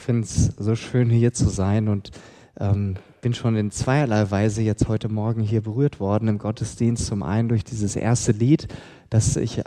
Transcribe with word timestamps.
Ich 0.00 0.06
finde 0.06 0.22
es 0.22 0.46
so 0.56 0.76
schön, 0.76 1.10
hier 1.10 1.34
zu 1.34 1.50
sein 1.50 1.86
und 1.86 2.10
ähm, 2.58 2.94
bin 3.20 3.34
schon 3.34 3.54
in 3.54 3.70
zweierlei 3.70 4.30
Weise 4.30 4.62
jetzt 4.62 4.88
heute 4.88 5.10
Morgen 5.10 5.42
hier 5.42 5.60
berührt 5.60 6.00
worden 6.00 6.26
im 6.26 6.38
Gottesdienst. 6.38 7.04
Zum 7.04 7.22
einen 7.22 7.50
durch 7.50 7.64
dieses 7.64 7.96
erste 7.96 8.32
Lied, 8.32 8.66
das 9.10 9.36
ich 9.36 9.62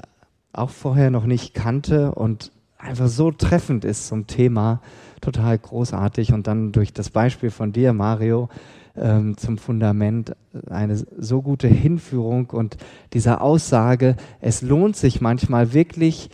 auch 0.52 0.72
vorher 0.72 1.12
noch 1.12 1.26
nicht 1.26 1.54
kannte 1.54 2.16
und 2.16 2.52
einfach 2.80 3.10
so 3.10 3.30
treffend 3.30 3.86
ist 3.86 4.08
zum 4.08 4.26
Thema, 4.26 4.82
total 5.22 5.56
großartig. 5.60 6.34
Und 6.34 6.48
dann 6.48 6.72
durch 6.72 6.94
das 6.94 7.12
Beispiel 7.12 7.52
von 7.52 7.72
dir, 7.72 7.94
Mario, 7.94 8.50
ähm, 8.96 9.38
zum 9.38 9.60
Fundament 9.60 10.36
eine 10.68 10.98
so 10.98 11.44
gute 11.44 11.68
Hinführung 11.68 12.50
und 12.50 12.78
dieser 13.14 13.44
Aussage, 13.44 14.16
es 14.42 14.64
lohnt 14.64 14.96
sich 14.96 15.22
manchmal 15.22 15.74
wirklich 15.74 16.32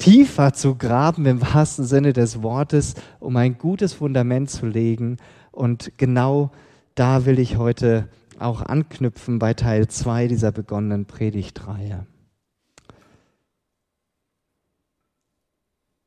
tiefer 0.00 0.54
zu 0.54 0.74
graben 0.74 1.26
im 1.26 1.40
wahrsten 1.40 1.84
Sinne 1.84 2.12
des 2.12 2.42
Wortes, 2.42 2.94
um 3.20 3.36
ein 3.36 3.58
gutes 3.58 3.92
Fundament 3.92 4.50
zu 4.50 4.66
legen. 4.66 5.18
Und 5.52 5.92
genau 5.98 6.50
da 6.94 7.26
will 7.26 7.38
ich 7.38 7.58
heute 7.58 8.08
auch 8.38 8.62
anknüpfen 8.62 9.38
bei 9.38 9.54
Teil 9.54 9.86
2 9.86 10.26
dieser 10.26 10.50
begonnenen 10.50 11.04
Predigtreihe. 11.04 12.06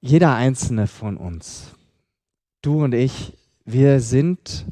Jeder 0.02 0.34
einzelne 0.36 0.88
von 0.88 1.16
uns, 1.16 1.72
du 2.62 2.84
und 2.84 2.94
ich, 2.94 3.38
wir 3.64 4.02
sind 4.02 4.66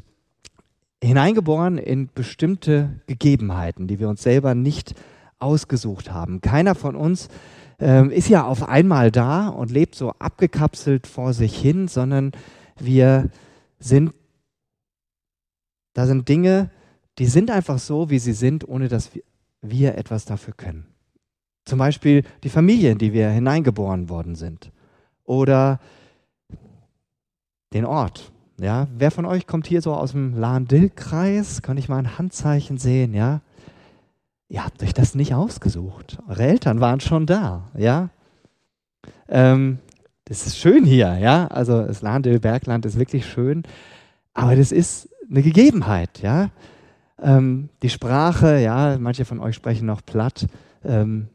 hineingeboren 1.02 1.78
in 1.78 2.10
bestimmte 2.12 3.00
Gegebenheiten, 3.06 3.86
die 3.86 3.98
wir 3.98 4.08
uns 4.08 4.22
selber 4.22 4.54
nicht 4.54 4.94
ausgesucht 5.38 6.10
haben. 6.10 6.40
Keiner 6.40 6.74
von 6.74 6.96
uns 6.96 7.28
ähm, 7.82 8.10
ist 8.10 8.28
ja 8.28 8.44
auf 8.44 8.68
einmal 8.68 9.10
da 9.10 9.48
und 9.48 9.70
lebt 9.72 9.96
so 9.96 10.10
abgekapselt 10.12 11.08
vor 11.08 11.32
sich 11.32 11.58
hin, 11.58 11.88
sondern 11.88 12.30
wir 12.78 13.28
sind, 13.80 14.14
da 15.92 16.06
sind 16.06 16.28
Dinge, 16.28 16.70
die 17.18 17.26
sind 17.26 17.50
einfach 17.50 17.78
so, 17.78 18.08
wie 18.08 18.20
sie 18.20 18.32
sind, 18.32 18.66
ohne 18.68 18.88
dass 18.88 19.10
wir 19.60 19.96
etwas 19.98 20.24
dafür 20.24 20.54
können. 20.54 20.86
Zum 21.64 21.78
Beispiel 21.78 22.24
die 22.44 22.48
Familie, 22.48 22.92
in 22.92 22.98
die 22.98 23.12
wir 23.12 23.28
hineingeboren 23.30 24.08
worden 24.08 24.36
sind. 24.36 24.70
Oder 25.24 25.80
den 27.72 27.84
Ort. 27.84 28.32
Ja, 28.60 28.86
wer 28.96 29.10
von 29.10 29.24
euch 29.24 29.46
kommt 29.46 29.66
hier 29.66 29.82
so 29.82 29.94
aus 29.94 30.12
dem 30.12 30.36
Lahn-Dill-Kreis? 30.38 31.62
Kann 31.62 31.78
ich 31.78 31.88
mal 31.88 31.98
ein 31.98 32.18
Handzeichen 32.18 32.78
sehen? 32.78 33.12
Ja, 33.12 33.40
ihr 34.52 34.62
habt 34.62 34.82
euch 34.82 34.92
das 34.92 35.14
nicht 35.14 35.34
ausgesucht. 35.34 36.18
Eure 36.28 36.42
Eltern 36.42 36.80
waren 36.80 37.00
schon 37.00 37.24
da, 37.24 37.70
ja. 37.74 38.10
Ähm, 39.26 39.78
das 40.26 40.46
ist 40.46 40.58
schön 40.58 40.84
hier, 40.84 41.16
ja. 41.16 41.46
Also 41.46 41.82
das 41.82 42.02
Lahndil 42.02 42.38
Bergland 42.38 42.84
ist 42.84 42.98
wirklich 42.98 43.24
schön, 43.26 43.62
aber 44.34 44.54
das 44.54 44.70
ist 44.70 45.08
eine 45.30 45.42
Gegebenheit, 45.42 46.20
ja. 46.20 46.50
Ähm, 47.18 47.70
die 47.82 47.88
Sprache, 47.88 48.58
ja, 48.58 48.98
manche 49.00 49.24
von 49.24 49.40
euch 49.40 49.54
sprechen 49.54 49.86
noch 49.86 50.04
platt. 50.04 50.46
Ähm, 50.84 51.28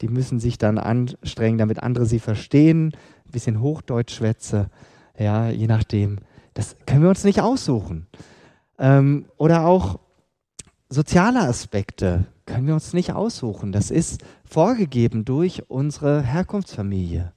die 0.00 0.08
müssen 0.08 0.40
sich 0.40 0.56
dann 0.56 0.78
anstrengen, 0.78 1.58
damit 1.58 1.82
andere 1.82 2.06
sie 2.06 2.20
verstehen. 2.20 2.94
Ein 3.26 3.32
bisschen 3.32 3.60
Hochdeutsch 3.60 4.14
schwätze, 4.14 4.70
ja, 5.18 5.50
je 5.50 5.66
nachdem. 5.66 6.20
Das 6.54 6.76
können 6.86 7.02
wir 7.02 7.10
uns 7.10 7.24
nicht 7.24 7.42
aussuchen. 7.42 8.06
Ähm, 8.78 9.26
oder 9.36 9.66
auch 9.66 9.98
soziale 10.88 11.40
Aspekte 11.40 12.26
können 12.52 12.66
wir 12.66 12.74
uns 12.74 12.92
nicht 12.92 13.12
aussuchen. 13.12 13.72
Das 13.72 13.90
ist 13.90 14.22
vorgegeben 14.44 15.24
durch 15.24 15.70
unsere 15.70 16.22
Herkunftsfamilie, 16.22 17.32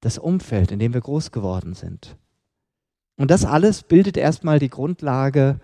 das 0.00 0.16
Umfeld, 0.16 0.70
in 0.70 0.78
dem 0.78 0.94
wir 0.94 1.00
groß 1.00 1.32
geworden 1.32 1.74
sind. 1.74 2.16
Und 3.16 3.32
das 3.32 3.44
alles 3.44 3.82
bildet 3.82 4.16
erstmal 4.16 4.60
die 4.60 4.70
Grundlage 4.70 5.58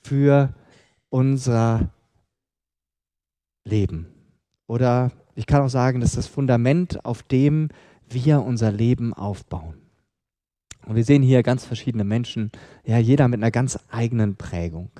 für 0.00 0.54
unser 1.10 1.90
Leben. 3.64 4.06
Oder 4.68 5.10
ich 5.34 5.46
kann 5.46 5.62
auch 5.62 5.68
sagen, 5.68 6.00
das 6.00 6.10
ist 6.10 6.18
das 6.18 6.26
Fundament, 6.28 7.04
auf 7.04 7.24
dem 7.24 7.68
wir 8.08 8.42
unser 8.42 8.70
Leben 8.70 9.12
aufbauen. 9.12 9.74
Und 10.86 10.94
wir 10.94 11.04
sehen 11.04 11.22
hier 11.22 11.42
ganz 11.42 11.64
verschiedene 11.64 12.04
Menschen, 12.04 12.52
ja, 12.84 12.98
jeder 12.98 13.26
mit 13.26 13.40
einer 13.40 13.50
ganz 13.50 13.78
eigenen 13.90 14.36
Prägung. 14.36 14.90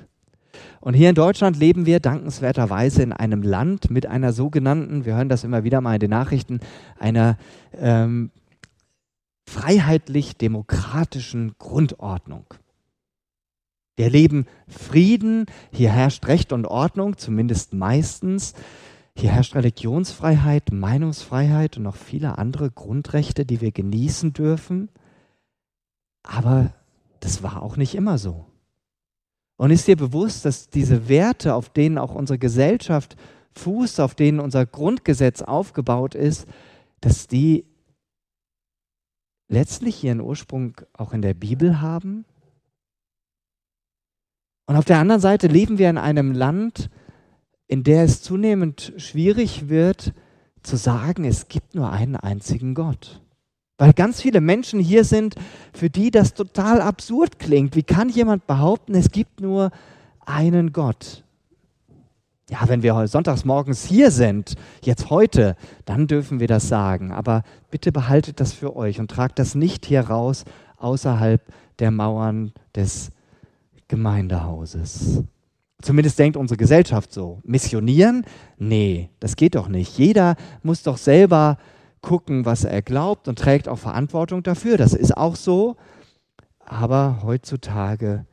Und 0.81 0.93
hier 0.93 1.09
in 1.09 1.15
Deutschland 1.15 1.57
leben 1.57 1.85
wir 1.85 1.99
dankenswerterweise 1.99 3.03
in 3.03 3.13
einem 3.13 3.41
Land 3.41 3.89
mit 3.89 4.05
einer 4.05 4.33
sogenannten, 4.33 5.05
wir 5.05 5.15
hören 5.15 5.29
das 5.29 5.43
immer 5.43 5.63
wieder 5.63 5.81
mal 5.81 5.95
in 5.95 5.99
den 5.99 6.09
Nachrichten, 6.09 6.59
einer 6.99 7.37
ähm, 7.77 8.31
freiheitlich-demokratischen 9.47 11.55
Grundordnung. 11.57 12.45
Wir 13.95 14.05
erleben 14.05 14.47
Frieden, 14.67 15.45
hier 15.71 15.91
herrscht 15.91 16.27
Recht 16.27 16.51
und 16.51 16.65
Ordnung, 16.65 17.17
zumindest 17.17 17.73
meistens. 17.73 18.53
Hier 19.15 19.31
herrscht 19.31 19.53
Religionsfreiheit, 19.53 20.71
Meinungsfreiheit 20.71 21.77
und 21.77 21.83
noch 21.83 21.95
viele 21.95 22.39
andere 22.39 22.71
Grundrechte, 22.71 23.45
die 23.45 23.61
wir 23.61 23.71
genießen 23.71 24.33
dürfen. 24.33 24.89
Aber 26.23 26.73
das 27.19 27.43
war 27.43 27.61
auch 27.61 27.77
nicht 27.77 27.93
immer 27.93 28.17
so. 28.17 28.47
Und 29.63 29.71
ist 29.71 29.87
dir 29.87 29.95
bewusst, 29.95 30.43
dass 30.43 30.69
diese 30.69 31.07
Werte, 31.07 31.55
auf 31.55 31.69
denen 31.69 31.97
auch 31.97 32.13
unsere 32.15 32.37
Gesellschaft 32.37 33.15
fußt, 33.53 34.01
auf 34.01 34.13
denen 34.13 34.41
unser 34.41 34.65
Grundgesetz 34.65 35.41
aufgebaut 35.41 36.15
ist, 36.15 36.49
dass 36.99 37.27
die 37.27 37.63
letztlich 39.47 40.03
ihren 40.03 40.19
Ursprung 40.19 40.75
auch 40.91 41.13
in 41.13 41.21
der 41.21 41.33
Bibel 41.33 41.79
haben? 41.79 42.25
Und 44.65 44.75
auf 44.75 44.83
der 44.83 44.99
anderen 44.99 45.21
Seite 45.21 45.47
leben 45.47 45.77
wir 45.77 45.89
in 45.89 45.97
einem 45.97 46.33
Land, 46.33 46.89
in 47.67 47.83
der 47.83 48.03
es 48.03 48.21
zunehmend 48.21 48.91
schwierig 48.97 49.69
wird 49.69 50.11
zu 50.61 50.75
sagen, 50.75 51.23
es 51.23 51.47
gibt 51.47 51.73
nur 51.73 51.89
einen 51.89 52.17
einzigen 52.17 52.75
Gott. 52.75 53.22
Weil 53.77 53.93
ganz 53.93 54.21
viele 54.21 54.39
Menschen 54.41 54.79
hier 54.79 55.03
sind, 55.03 55.35
für 55.73 55.89
die 55.89 56.11
das 56.11 56.33
total 56.33 56.81
absurd 56.81 57.39
klingt. 57.39 57.75
Wie 57.75 57.83
kann 57.83 58.09
jemand 58.09 58.45
behaupten, 58.45 58.93
es 58.95 59.11
gibt 59.11 59.41
nur 59.41 59.71
einen 60.25 60.73
Gott? 60.73 61.23
Ja, 62.49 62.67
wenn 62.67 62.83
wir 62.83 63.07
sonntags 63.07 63.45
morgens 63.45 63.85
hier 63.85 64.11
sind, 64.11 64.55
jetzt 64.83 65.09
heute, 65.09 65.55
dann 65.85 66.07
dürfen 66.07 66.39
wir 66.39 66.47
das 66.47 66.67
sagen. 66.67 67.11
Aber 67.11 67.43
bitte 67.71 67.91
behaltet 67.91 68.39
das 68.39 68.53
für 68.53 68.75
euch 68.75 68.99
und 68.99 69.09
tragt 69.09 69.39
das 69.39 69.55
nicht 69.55 69.85
hier 69.85 70.01
raus 70.01 70.43
außerhalb 70.77 71.41
der 71.79 71.89
Mauern 71.89 72.51
des 72.75 73.11
Gemeindehauses. 73.87 75.23
Zumindest 75.81 76.19
denkt 76.19 76.37
unsere 76.37 76.57
Gesellschaft 76.57 77.11
so. 77.11 77.39
Missionieren? 77.43 78.25
Nee, 78.57 79.09
das 79.19 79.35
geht 79.35 79.55
doch 79.55 79.67
nicht. 79.67 79.97
Jeder 79.97 80.35
muss 80.61 80.83
doch 80.83 80.97
selber 80.97 81.57
gucken, 82.03 82.45
was 82.45 82.63
er 82.63 82.83
glaubt 82.83 83.27
und 83.27 83.39
trägt 83.39 83.67
auch 83.67 83.79
Verantwortung 83.79 84.43
dafür. 84.43 84.77
Das 84.77 84.93
ist 84.93 85.17
auch 85.17 85.35
so. 85.35 85.75
Aber 86.59 87.21
heutzutage 87.23 88.27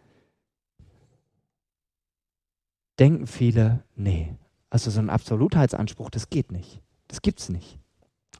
denken 2.98 3.26
viele, 3.26 3.82
nee, 3.96 4.36
also 4.68 4.90
so 4.90 5.00
ein 5.00 5.08
Absolutheitsanspruch, 5.08 6.10
das 6.10 6.28
geht 6.28 6.52
nicht. 6.52 6.82
Das 7.08 7.22
gibt 7.22 7.40
es 7.40 7.48
nicht. 7.48 7.78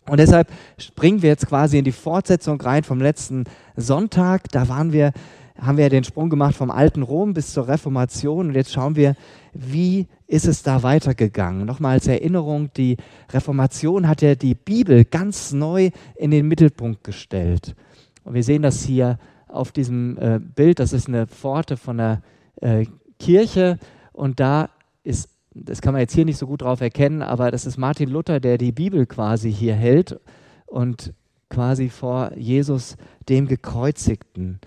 Und 0.07 0.19
deshalb 0.19 0.51
springen 0.79 1.23
wir 1.23 1.31
jetzt 1.31 1.47
quasi 1.47 1.79
in 1.79 1.85
die 1.85 1.93
Fortsetzung 1.93 2.61
rein 2.61 2.85
vom 2.85 3.01
letzten 3.01 3.45
Sonntag. 3.77 4.49
Da 4.51 4.69
waren 4.69 4.93
wir 4.93 5.13
haben 5.61 5.77
wir 5.77 5.91
den 5.91 6.05
Sprung 6.05 6.31
gemacht 6.31 6.55
vom 6.55 6.71
alten 6.71 7.03
Rom 7.03 7.35
bis 7.35 7.53
zur 7.53 7.69
Reformation 7.69 8.49
und 8.49 8.55
jetzt 8.55 8.73
schauen 8.73 8.97
wir, 8.97 9.15
wie 9.53 10.07
ist 10.31 10.47
es 10.47 10.63
da 10.63 10.85
weitergegangen. 10.85 11.67
Nochmal 11.67 11.95
als 11.95 12.07
Erinnerung, 12.07 12.73
die 12.75 12.97
Reformation 13.33 14.07
hat 14.07 14.23
ja 14.23 14.37
die 14.37 14.55
Bibel 14.55 15.05
ganz 15.05 15.53
neu 15.53 15.91
in 16.15 16.31
den 16.31 16.47
Mittelpunkt 16.47 17.03
gestellt. 17.03 17.75
Und 18.23 18.35
wir 18.35 18.45
sehen 18.45 18.63
das 18.63 18.85
hier 18.85 19.19
auf 19.49 19.73
diesem 19.73 20.17
äh, 20.19 20.39
Bild, 20.39 20.79
das 20.79 20.93
ist 20.93 21.09
eine 21.09 21.27
Pforte 21.27 21.77
von 21.77 21.99
der 21.99 22.23
äh, 22.61 22.87
Kirche 23.19 23.79
und 24.13 24.39
da 24.39 24.71
ist, 25.03 25.29
das 25.53 25.83
kann 25.83 25.95
man 25.95 26.01
jetzt 26.01 26.15
hier 26.15 26.25
nicht 26.25 26.39
so 26.39 26.47
gut 26.47 26.63
drauf 26.63 26.81
erkennen, 26.81 27.23
aber 27.23 27.51
das 27.51 27.67
ist 27.67 27.77
Martin 27.77 28.09
Luther, 28.09 28.39
der 28.39 28.57
die 28.57 28.71
Bibel 28.71 29.07
quasi 29.07 29.53
hier 29.53 29.75
hält 29.75 30.21
und 30.67 31.13
quasi 31.49 31.89
vor 31.89 32.31
Jesus, 32.37 32.97
dem 33.29 33.49
Gekreuzigten. 33.49 34.61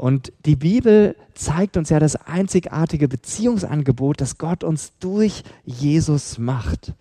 Und 0.00 0.32
die 0.46 0.56
Bibel 0.56 1.14
zeigt 1.34 1.76
uns 1.76 1.90
ja 1.90 1.98
das 1.98 2.16
einzigartige 2.16 3.06
Beziehungsangebot, 3.06 4.22
das 4.22 4.38
Gott 4.38 4.64
uns 4.64 4.94
durch 4.98 5.44
Jesus 5.66 6.38
macht. 6.38 6.94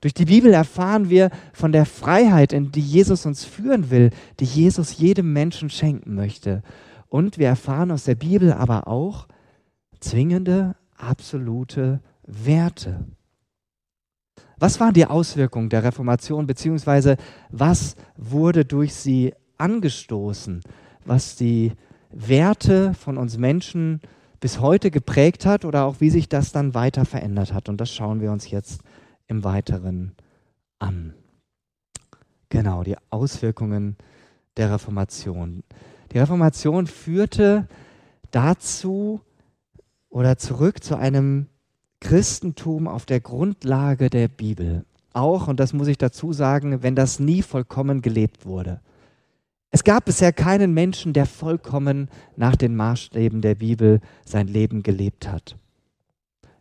Durch 0.00 0.14
die 0.14 0.26
Bibel 0.26 0.52
erfahren 0.52 1.10
wir 1.10 1.30
von 1.52 1.72
der 1.72 1.84
Freiheit, 1.84 2.52
in 2.52 2.70
die 2.70 2.80
Jesus 2.80 3.26
uns 3.26 3.44
führen 3.44 3.90
will, 3.90 4.10
die 4.38 4.44
Jesus 4.44 4.98
jedem 4.98 5.32
Menschen 5.32 5.68
schenken 5.68 6.14
möchte. 6.14 6.62
Und 7.08 7.38
wir 7.38 7.48
erfahren 7.48 7.90
aus 7.90 8.04
der 8.04 8.14
Bibel 8.14 8.52
aber 8.52 8.86
auch 8.86 9.26
zwingende, 9.98 10.76
absolute 10.96 11.98
Werte. 12.24 13.04
Was 14.58 14.78
waren 14.78 14.94
die 14.94 15.06
Auswirkungen 15.06 15.70
der 15.70 15.82
Reformation, 15.82 16.46
beziehungsweise 16.46 17.16
was 17.50 17.96
wurde 18.16 18.64
durch 18.64 18.94
sie 18.94 19.34
angestoßen? 19.56 20.60
was 21.08 21.36
die 21.36 21.72
Werte 22.10 22.94
von 22.94 23.18
uns 23.18 23.38
Menschen 23.38 24.00
bis 24.40 24.60
heute 24.60 24.90
geprägt 24.90 25.46
hat 25.46 25.64
oder 25.64 25.84
auch 25.84 26.00
wie 26.00 26.10
sich 26.10 26.28
das 26.28 26.52
dann 26.52 26.74
weiter 26.74 27.04
verändert 27.04 27.52
hat. 27.52 27.68
Und 27.68 27.80
das 27.80 27.92
schauen 27.92 28.20
wir 28.20 28.32
uns 28.32 28.50
jetzt 28.50 28.82
im 29.26 29.44
Weiteren 29.44 30.12
an. 30.78 31.14
Genau, 32.48 32.82
die 32.82 32.96
Auswirkungen 33.10 33.96
der 34.56 34.72
Reformation. 34.72 35.62
Die 36.12 36.18
Reformation 36.18 36.86
führte 36.86 37.66
dazu 38.30 39.20
oder 40.08 40.38
zurück 40.38 40.82
zu 40.82 40.96
einem 40.96 41.46
Christentum 42.00 42.88
auf 42.88 43.04
der 43.06 43.20
Grundlage 43.20 44.08
der 44.08 44.28
Bibel. 44.28 44.84
Auch, 45.12 45.48
und 45.48 45.58
das 45.60 45.72
muss 45.72 45.88
ich 45.88 45.98
dazu 45.98 46.32
sagen, 46.32 46.82
wenn 46.82 46.94
das 46.94 47.18
nie 47.18 47.42
vollkommen 47.42 48.02
gelebt 48.02 48.46
wurde. 48.46 48.80
Es 49.70 49.84
gab 49.84 50.06
bisher 50.06 50.32
keinen 50.32 50.72
Menschen, 50.72 51.12
der 51.12 51.26
vollkommen 51.26 52.08
nach 52.36 52.56
den 52.56 52.74
Maßstäben 52.74 53.42
der 53.42 53.54
Bibel 53.54 54.00
sein 54.24 54.48
Leben 54.48 54.82
gelebt 54.82 55.28
hat. 55.30 55.56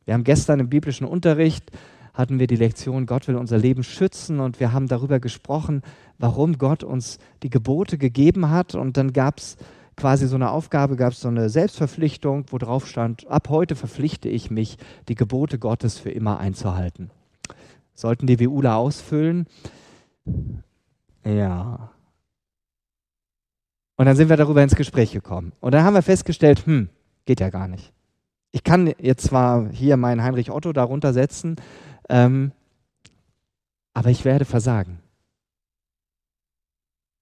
Wir 0.06 0.14
haben 0.14 0.24
gestern 0.24 0.60
im 0.60 0.70
biblischen 0.70 1.08
Unterricht 1.08 1.72
hatten 2.18 2.40
wir 2.40 2.48
die 2.48 2.56
Lektion 2.56 3.06
Gott 3.06 3.28
will 3.28 3.36
unser 3.36 3.60
Leben 3.60 3.84
schützen 3.84 4.40
und 4.40 4.60
wir 4.60 4.74
haben 4.74 4.88
darüber 4.88 5.20
gesprochen, 5.20 5.84
warum 6.18 6.58
Gott 6.58 6.84
uns 6.84 7.20
die 7.44 7.52
Gebote 7.52 8.00
gegeben 8.00 8.50
hat 8.50 8.74
und 8.74 8.98
dann 8.98 9.14
gab 9.14 9.38
es 9.38 9.56
quasi 9.96 10.28
so 10.28 10.36
eine 10.36 10.50
Aufgabe, 10.50 10.96
gab 10.96 11.14
es 11.14 11.22
so 11.22 11.28
eine 11.28 11.50
Selbstverpflichtung, 11.50 12.46
wo 12.50 12.58
drauf 12.58 12.88
stand, 12.88 13.28
ab 13.28 13.50
heute 13.50 13.76
verpflichte 13.76 14.30
ich 14.30 14.50
mich, 14.50 14.78
die 15.08 15.16
Gebote 15.16 15.60
Gottes 15.60 16.00
für 16.00 16.10
immer 16.10 16.40
einzuhalten. 16.40 17.12
Sollten 17.94 18.26
die 18.28 18.40
WUler 18.40 18.78
ausfüllen? 18.78 19.46
Ja. 21.24 21.92
Und 23.98 24.06
dann 24.06 24.16
sind 24.16 24.30
wir 24.30 24.38
darüber 24.38 24.64
ins 24.64 24.76
Gespräch 24.76 25.12
gekommen. 25.12 25.52
Und 25.60 25.74
dann 25.74 25.84
haben 25.84 25.96
wir 25.96 26.04
festgestellt, 26.04 26.66
hm, 26.66 26.90
geht 27.26 27.40
ja 27.40 27.50
gar 27.50 27.68
nicht. 27.68 27.92
Ich 28.52 28.64
kann 28.64 28.94
jetzt 29.00 29.26
zwar 29.28 29.70
hier 29.72 29.98
meinen 29.98 30.24
Heinrich 30.24 30.52
Otto 30.52 30.72
darunter 30.72 31.14
setzen, 31.14 31.58
ähm, 32.10 32.52
aber 33.94 34.10
ich 34.10 34.24
werde 34.24 34.46
versagen. 34.46 35.00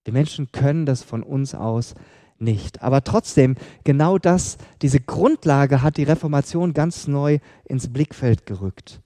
Die 0.06 0.12
Menschen 0.12 0.52
können 0.52 0.86
das 0.86 1.02
von 1.02 1.24
uns 1.24 1.56
aus 1.56 1.96
nicht. 2.38 2.84
Aber 2.84 3.04
trotzdem, 3.04 3.56
genau 3.84 4.18
das, 4.18 4.58
diese 4.82 5.00
Grundlage 5.00 5.82
hat 5.82 5.98
die 5.98 6.04
Reformation 6.04 6.74
ganz 6.74 7.08
neu 7.08 7.40
ins 7.64 7.92
Blickfeld 7.92 8.46
gerückt. 8.46 9.02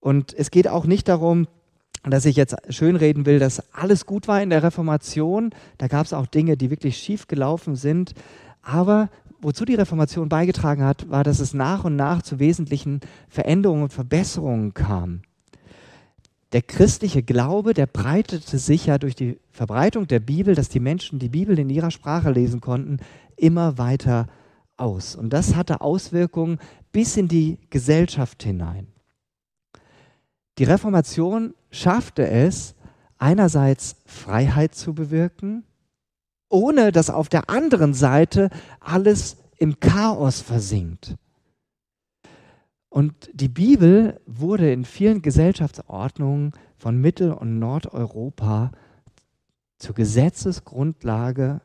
Und 0.00 0.34
es 0.34 0.50
geht 0.50 0.68
auch 0.68 0.84
nicht 0.84 1.08
darum, 1.08 1.46
dass 2.04 2.24
ich 2.24 2.36
jetzt 2.36 2.56
schönreden 2.68 3.26
will, 3.26 3.38
dass 3.38 3.72
alles 3.72 4.06
gut 4.06 4.26
war 4.26 4.42
in 4.42 4.50
der 4.50 4.62
Reformation. 4.62 5.50
Da 5.78 5.86
gab 5.86 6.06
es 6.06 6.12
auch 6.12 6.26
Dinge, 6.26 6.56
die 6.56 6.70
wirklich 6.70 6.96
schief 6.96 7.28
gelaufen 7.28 7.76
sind. 7.76 8.14
Aber 8.60 9.08
wozu 9.40 9.64
die 9.64 9.74
Reformation 9.74 10.28
beigetragen 10.28 10.84
hat, 10.84 11.08
war, 11.10 11.22
dass 11.24 11.40
es 11.40 11.54
nach 11.54 11.84
und 11.84 11.96
nach 11.96 12.22
zu 12.22 12.38
wesentlichen 12.38 13.00
Veränderungen 13.28 13.84
und 13.84 13.92
Verbesserungen 13.92 14.74
kam. 14.74 15.22
Der 16.52 16.62
christliche 16.62 17.22
Glaube, 17.22 17.72
der 17.72 17.86
breitete 17.86 18.58
sich 18.58 18.86
ja 18.86 18.98
durch 18.98 19.14
die 19.14 19.38
Verbreitung 19.52 20.06
der 20.06 20.20
Bibel, 20.20 20.54
dass 20.54 20.68
die 20.68 20.80
Menschen 20.80 21.18
die 21.18 21.30
Bibel 21.30 21.58
in 21.58 21.70
ihrer 21.70 21.90
Sprache 21.90 22.30
lesen 22.30 22.60
konnten, 22.60 22.98
immer 23.36 23.78
weiter 23.78 24.26
aus. 24.76 25.16
Und 25.16 25.32
das 25.32 25.54
hatte 25.54 25.80
Auswirkungen 25.80 26.58
bis 26.92 27.16
in 27.16 27.28
die 27.28 27.58
Gesellschaft 27.70 28.42
hinein. 28.42 28.88
Die 30.58 30.64
Reformation 30.64 31.54
schaffte 31.72 32.28
es, 32.28 32.76
einerseits 33.18 33.96
Freiheit 34.06 34.74
zu 34.74 34.94
bewirken, 34.94 35.64
ohne 36.48 36.92
dass 36.92 37.10
auf 37.10 37.28
der 37.28 37.50
anderen 37.50 37.94
Seite 37.94 38.50
alles 38.78 39.38
im 39.56 39.80
Chaos 39.80 40.40
versinkt. 40.40 41.16
Und 42.88 43.30
die 43.32 43.48
Bibel 43.48 44.20
wurde 44.26 44.70
in 44.70 44.84
vielen 44.84 45.22
Gesellschaftsordnungen 45.22 46.52
von 46.76 47.00
Mittel- 47.00 47.32
und 47.32 47.58
Nordeuropa 47.58 48.72
zur 49.78 49.94
Gesetzesgrundlage 49.94 51.62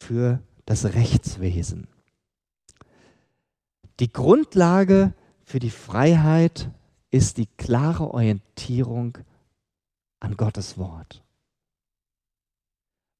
für 0.00 0.40
das 0.66 0.84
Rechtswesen. 0.94 1.86
Die 4.00 4.12
Grundlage 4.12 5.12
für 5.44 5.60
die 5.60 5.70
Freiheit 5.70 6.70
ist 7.10 7.36
die 7.36 7.46
klare 7.56 8.12
Orientierung 8.12 9.18
an 10.24 10.36
Gottes 10.36 10.78
Wort. 10.78 11.22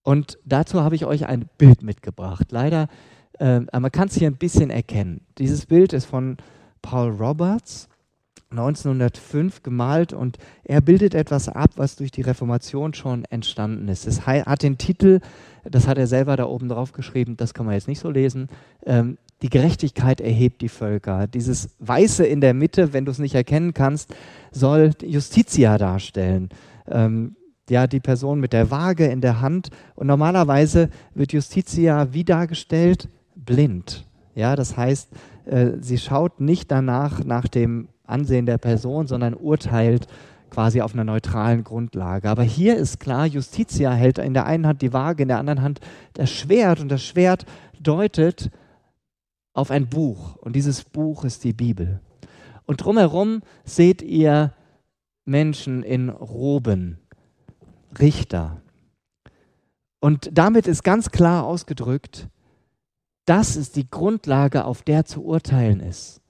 Und 0.03 0.39
dazu 0.45 0.83
habe 0.83 0.95
ich 0.95 1.05
euch 1.05 1.27
ein 1.27 1.49
Bild 1.59 1.83
mitgebracht. 1.83 2.47
Leider, 2.51 2.89
äh, 3.39 3.61
man 3.61 3.93
kann 3.93 4.09
es 4.09 4.17
hier 4.17 4.29
ein 4.29 4.37
bisschen 4.37 4.71
erkennen. 4.71 5.21
Dieses 5.39 5.67
Bild 5.67 5.93
ist 5.93 6.07
von 6.07 6.37
Paul 6.83 7.11
Roberts 7.11 7.89
1905 8.51 9.63
gemalt 9.63 10.13
und 10.13 10.39
er 10.63 10.81
bildet 10.81 11.15
etwas 11.15 11.49
ab, 11.49 11.73
was 11.77 11.97
durch 11.97 12.11
die 12.11 12.23
Reformation 12.23 12.95
schon 12.95 13.25
entstanden 13.27 13.89
ist. 13.89 14.07
Es 14.07 14.27
hat 14.27 14.63
den 14.63 14.79
Titel, 14.79 15.21
das 15.65 15.89
hat 15.89 15.99
er 15.99 16.07
selber 16.07 16.37
da 16.37 16.45
oben 16.45 16.69
drauf 16.69 16.93
geschrieben, 16.93 17.37
das 17.37 17.55
kann 17.55 17.67
man 17.67 17.75
jetzt 17.75 17.89
nicht 17.89 18.01
so 18.01 18.11
lesen, 18.11 18.49
ähm, 18.87 19.19
die 19.43 19.51
Gerechtigkeit 19.51 20.21
erhebt 20.21 20.63
die 20.63 20.69
Völker. 20.69 21.27
Dieses 21.27 21.71
Weiße 21.81 22.25
in 22.25 22.41
der 22.41 22.55
Mitte, 22.55 22.93
wenn 22.93 23.05
du 23.05 23.11
es 23.11 23.19
nicht 23.19 23.35
erkennen 23.35 23.75
kannst, 23.75 24.15
soll 24.53 24.93
Justitia 25.03 25.77
darstellen. 25.77 26.49
Ähm, 26.89 27.37
ja, 27.71 27.87
die 27.87 28.01
Person 28.01 28.41
mit 28.41 28.53
der 28.53 28.71
Waage 28.71 29.07
in 29.07 29.21
der 29.21 29.41
Hand. 29.41 29.71
Und 29.95 30.07
normalerweise 30.07 30.91
wird 31.15 31.33
Justitia 31.33 32.13
wie 32.13 32.25
dargestellt? 32.25 33.09
Blind. 33.35 34.07
Ja, 34.35 34.57
das 34.57 34.77
heißt, 34.77 35.11
äh, 35.47 35.73
sie 35.81 35.99
schaut 35.99 36.41
nicht 36.41 36.71
danach 36.71 37.25
nach 37.25 37.49
dem 37.49 37.89
Ansehen 38.05 38.47
der 38.47 38.59
Person, 38.59 39.07
sondern 39.07 39.35
urteilt 39.35 40.07
quasi 40.51 40.81
auf 40.81 40.95
einer 40.95 41.05
neutralen 41.05 41.65
Grundlage. 41.65 42.29
Aber 42.29 42.43
hier 42.43 42.77
ist 42.77 43.01
klar, 43.01 43.27
Justitia 43.27 43.93
hält 43.93 44.19
in 44.19 44.35
der 44.35 44.47
einen 44.47 44.67
Hand 44.67 44.83
die 44.83 44.93
Waage, 44.93 45.23
in 45.23 45.29
der 45.29 45.39
anderen 45.39 45.63
Hand 45.63 45.81
das 46.13 46.31
Schwert 46.31 46.81
und 46.81 46.91
das 46.91 47.03
Schwert 47.03 47.45
deutet 47.81 48.51
auf 49.53 49.71
ein 49.71 49.89
Buch 49.89 50.37
und 50.37 50.55
dieses 50.55 50.85
Buch 50.85 51.25
ist 51.25 51.45
die 51.45 51.53
Bibel. 51.53 52.01
Und 52.67 52.85
drumherum 52.85 53.43
seht 53.65 54.03
ihr 54.03 54.53
Menschen 55.25 55.83
in 55.83 56.09
Roben, 56.09 56.99
Richter. 57.99 58.61
Und 60.01 60.31
damit 60.33 60.67
ist 60.67 60.85
ganz 60.85 61.11
klar 61.11 61.45
ausgedrückt, 61.45 62.29
das 63.25 63.57
ist 63.57 63.77
die 63.77 63.89
Grundlage, 63.89 64.65
auf 64.65 64.83
der 64.83 65.07
zu 65.07 65.25
urteilen 65.25 65.81
ist. 65.81 66.21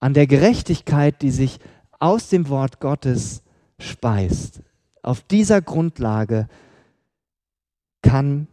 An 0.00 0.14
der 0.14 0.26
Gerechtigkeit, 0.26 1.22
die 1.22 1.30
sich 1.30 1.60
aus 2.00 2.28
dem 2.28 2.48
Wort 2.48 2.80
Gottes 2.80 3.42
speist. 3.78 4.62
Auf 5.02 5.22
dieser 5.22 5.62
Grundlage 5.62 6.48
kann 8.02 8.48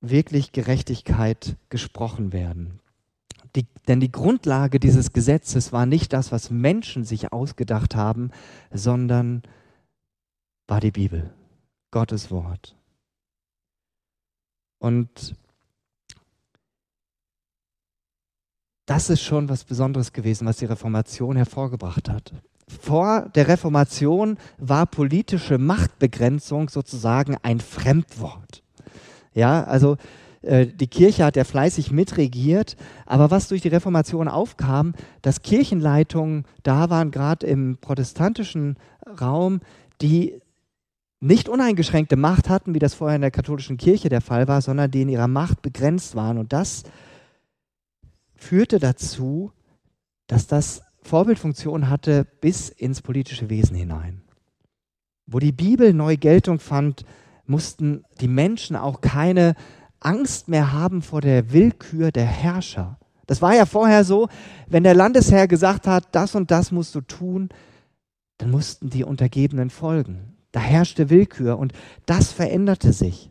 wirklich 0.00 0.52
Gerechtigkeit 0.52 1.56
gesprochen 1.68 2.32
werden. 2.32 2.80
Die, 3.54 3.66
denn 3.86 4.00
die 4.00 4.12
Grundlage 4.12 4.80
dieses 4.80 5.12
Gesetzes 5.12 5.72
war 5.72 5.84
nicht 5.84 6.12
das, 6.12 6.32
was 6.32 6.50
Menschen 6.50 7.04
sich 7.04 7.32
ausgedacht 7.32 7.94
haben, 7.94 8.30
sondern 8.72 9.42
war 10.66 10.80
die 10.80 10.90
Bibel, 10.90 11.30
Gottes 11.90 12.30
Wort. 12.30 12.76
Und 14.78 15.36
das 18.86 19.10
ist 19.10 19.22
schon 19.22 19.48
was 19.48 19.64
Besonderes 19.64 20.12
gewesen, 20.12 20.46
was 20.46 20.56
die 20.56 20.64
Reformation 20.64 21.36
hervorgebracht 21.36 22.08
hat. 22.08 22.32
Vor 22.66 23.28
der 23.34 23.48
Reformation 23.48 24.38
war 24.58 24.86
politische 24.86 25.58
Machtbegrenzung 25.58 26.68
sozusagen 26.68 27.36
ein 27.42 27.60
Fremdwort. 27.60 28.62
Ja, 29.34 29.64
also 29.64 29.96
die 30.42 30.86
Kirche 30.88 31.24
hat 31.24 31.36
ja 31.36 31.44
fleißig 31.44 31.92
mitregiert, 31.92 32.76
aber 33.06 33.30
was 33.30 33.48
durch 33.48 33.62
die 33.62 33.68
Reformation 33.68 34.26
aufkam, 34.26 34.94
dass 35.22 35.42
Kirchenleitungen 35.42 36.44
da 36.64 36.90
waren, 36.90 37.12
gerade 37.12 37.46
im 37.46 37.78
protestantischen 37.80 38.76
Raum, 39.20 39.60
die 40.00 40.40
nicht 41.20 41.48
uneingeschränkte 41.48 42.16
Macht 42.16 42.48
hatten, 42.48 42.74
wie 42.74 42.80
das 42.80 42.94
vorher 42.94 43.14
in 43.14 43.22
der 43.22 43.30
katholischen 43.30 43.76
Kirche 43.76 44.08
der 44.08 44.20
Fall 44.20 44.48
war, 44.48 44.60
sondern 44.60 44.90
die 44.90 45.02
in 45.02 45.08
ihrer 45.08 45.28
Macht 45.28 45.62
begrenzt 45.62 46.16
waren. 46.16 46.36
Und 46.36 46.52
das 46.52 46.82
führte 48.34 48.80
dazu, 48.80 49.52
dass 50.26 50.48
das 50.48 50.82
Vorbildfunktion 51.02 51.88
hatte 51.88 52.26
bis 52.40 52.68
ins 52.68 53.02
politische 53.02 53.48
Wesen 53.48 53.76
hinein. 53.76 54.22
Wo 55.26 55.38
die 55.38 55.52
Bibel 55.52 55.92
neu 55.92 56.16
Geltung 56.16 56.58
fand, 56.58 57.04
mussten 57.46 58.04
die 58.20 58.28
Menschen 58.28 58.74
auch 58.74 59.00
keine 59.00 59.54
Angst 60.04 60.48
mehr 60.48 60.72
haben 60.72 61.02
vor 61.02 61.20
der 61.20 61.52
Willkür 61.52 62.10
der 62.12 62.24
Herrscher. 62.24 62.98
Das 63.26 63.40
war 63.40 63.54
ja 63.54 63.66
vorher 63.66 64.04
so, 64.04 64.28
wenn 64.66 64.84
der 64.84 64.94
Landesherr 64.94 65.48
gesagt 65.48 65.86
hat, 65.86 66.08
das 66.12 66.34
und 66.34 66.50
das 66.50 66.72
musst 66.72 66.94
du 66.94 67.00
tun, 67.00 67.48
dann 68.38 68.50
mussten 68.50 68.90
die 68.90 69.04
Untergebenen 69.04 69.70
folgen. 69.70 70.36
Da 70.50 70.60
herrschte 70.60 71.08
Willkür 71.08 71.58
und 71.58 71.72
das 72.06 72.32
veränderte 72.32 72.92
sich. 72.92 73.30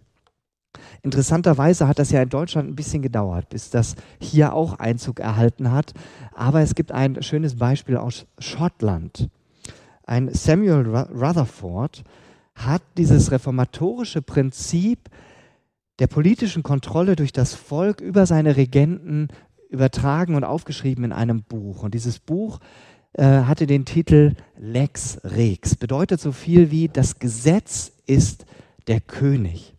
Interessanterweise 1.03 1.87
hat 1.87 1.99
das 1.99 2.11
ja 2.11 2.21
in 2.21 2.29
Deutschland 2.29 2.69
ein 2.69 2.75
bisschen 2.75 3.01
gedauert, 3.01 3.49
bis 3.49 3.69
das 3.69 3.95
hier 4.19 4.53
auch 4.53 4.79
Einzug 4.79 5.19
erhalten 5.19 5.71
hat. 5.71 5.93
Aber 6.33 6.61
es 6.61 6.75
gibt 6.75 6.91
ein 6.91 7.21
schönes 7.21 7.57
Beispiel 7.57 7.97
aus 7.97 8.25
Schottland. 8.39 9.29
Ein 10.05 10.33
Samuel 10.33 10.87
Rutherford 10.95 12.03
hat 12.55 12.81
dieses 12.97 13.31
reformatorische 13.31 14.21
Prinzip 14.21 15.09
der 16.01 16.07
politischen 16.07 16.63
Kontrolle 16.63 17.15
durch 17.15 17.31
das 17.31 17.53
Volk 17.53 18.01
über 18.01 18.25
seine 18.25 18.57
Regenten 18.57 19.27
übertragen 19.69 20.33
und 20.33 20.43
aufgeschrieben 20.43 21.03
in 21.03 21.11
einem 21.11 21.43
Buch. 21.43 21.83
Und 21.83 21.93
dieses 21.93 22.17
Buch 22.17 22.59
äh, 23.13 23.23
hatte 23.23 23.67
den 23.67 23.85
Titel 23.85 24.33
Lex 24.57 25.19
Rex. 25.23 25.75
Bedeutet 25.75 26.19
so 26.19 26.31
viel 26.31 26.71
wie 26.71 26.87
das 26.87 27.19
Gesetz 27.19 27.91
ist 28.07 28.47
der 28.87 28.99
König. 28.99 29.75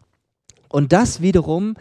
Und 0.68 0.92
das 0.92 1.22
wiederum 1.22 1.74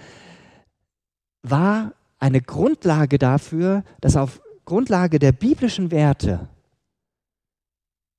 war 1.44 1.94
eine 2.18 2.42
Grundlage 2.42 3.20
dafür, 3.20 3.84
dass 4.02 4.18
auf 4.18 4.42
Grundlage 4.66 5.20
der 5.20 5.34
biblischen 5.34 5.92
Werte 5.92 6.50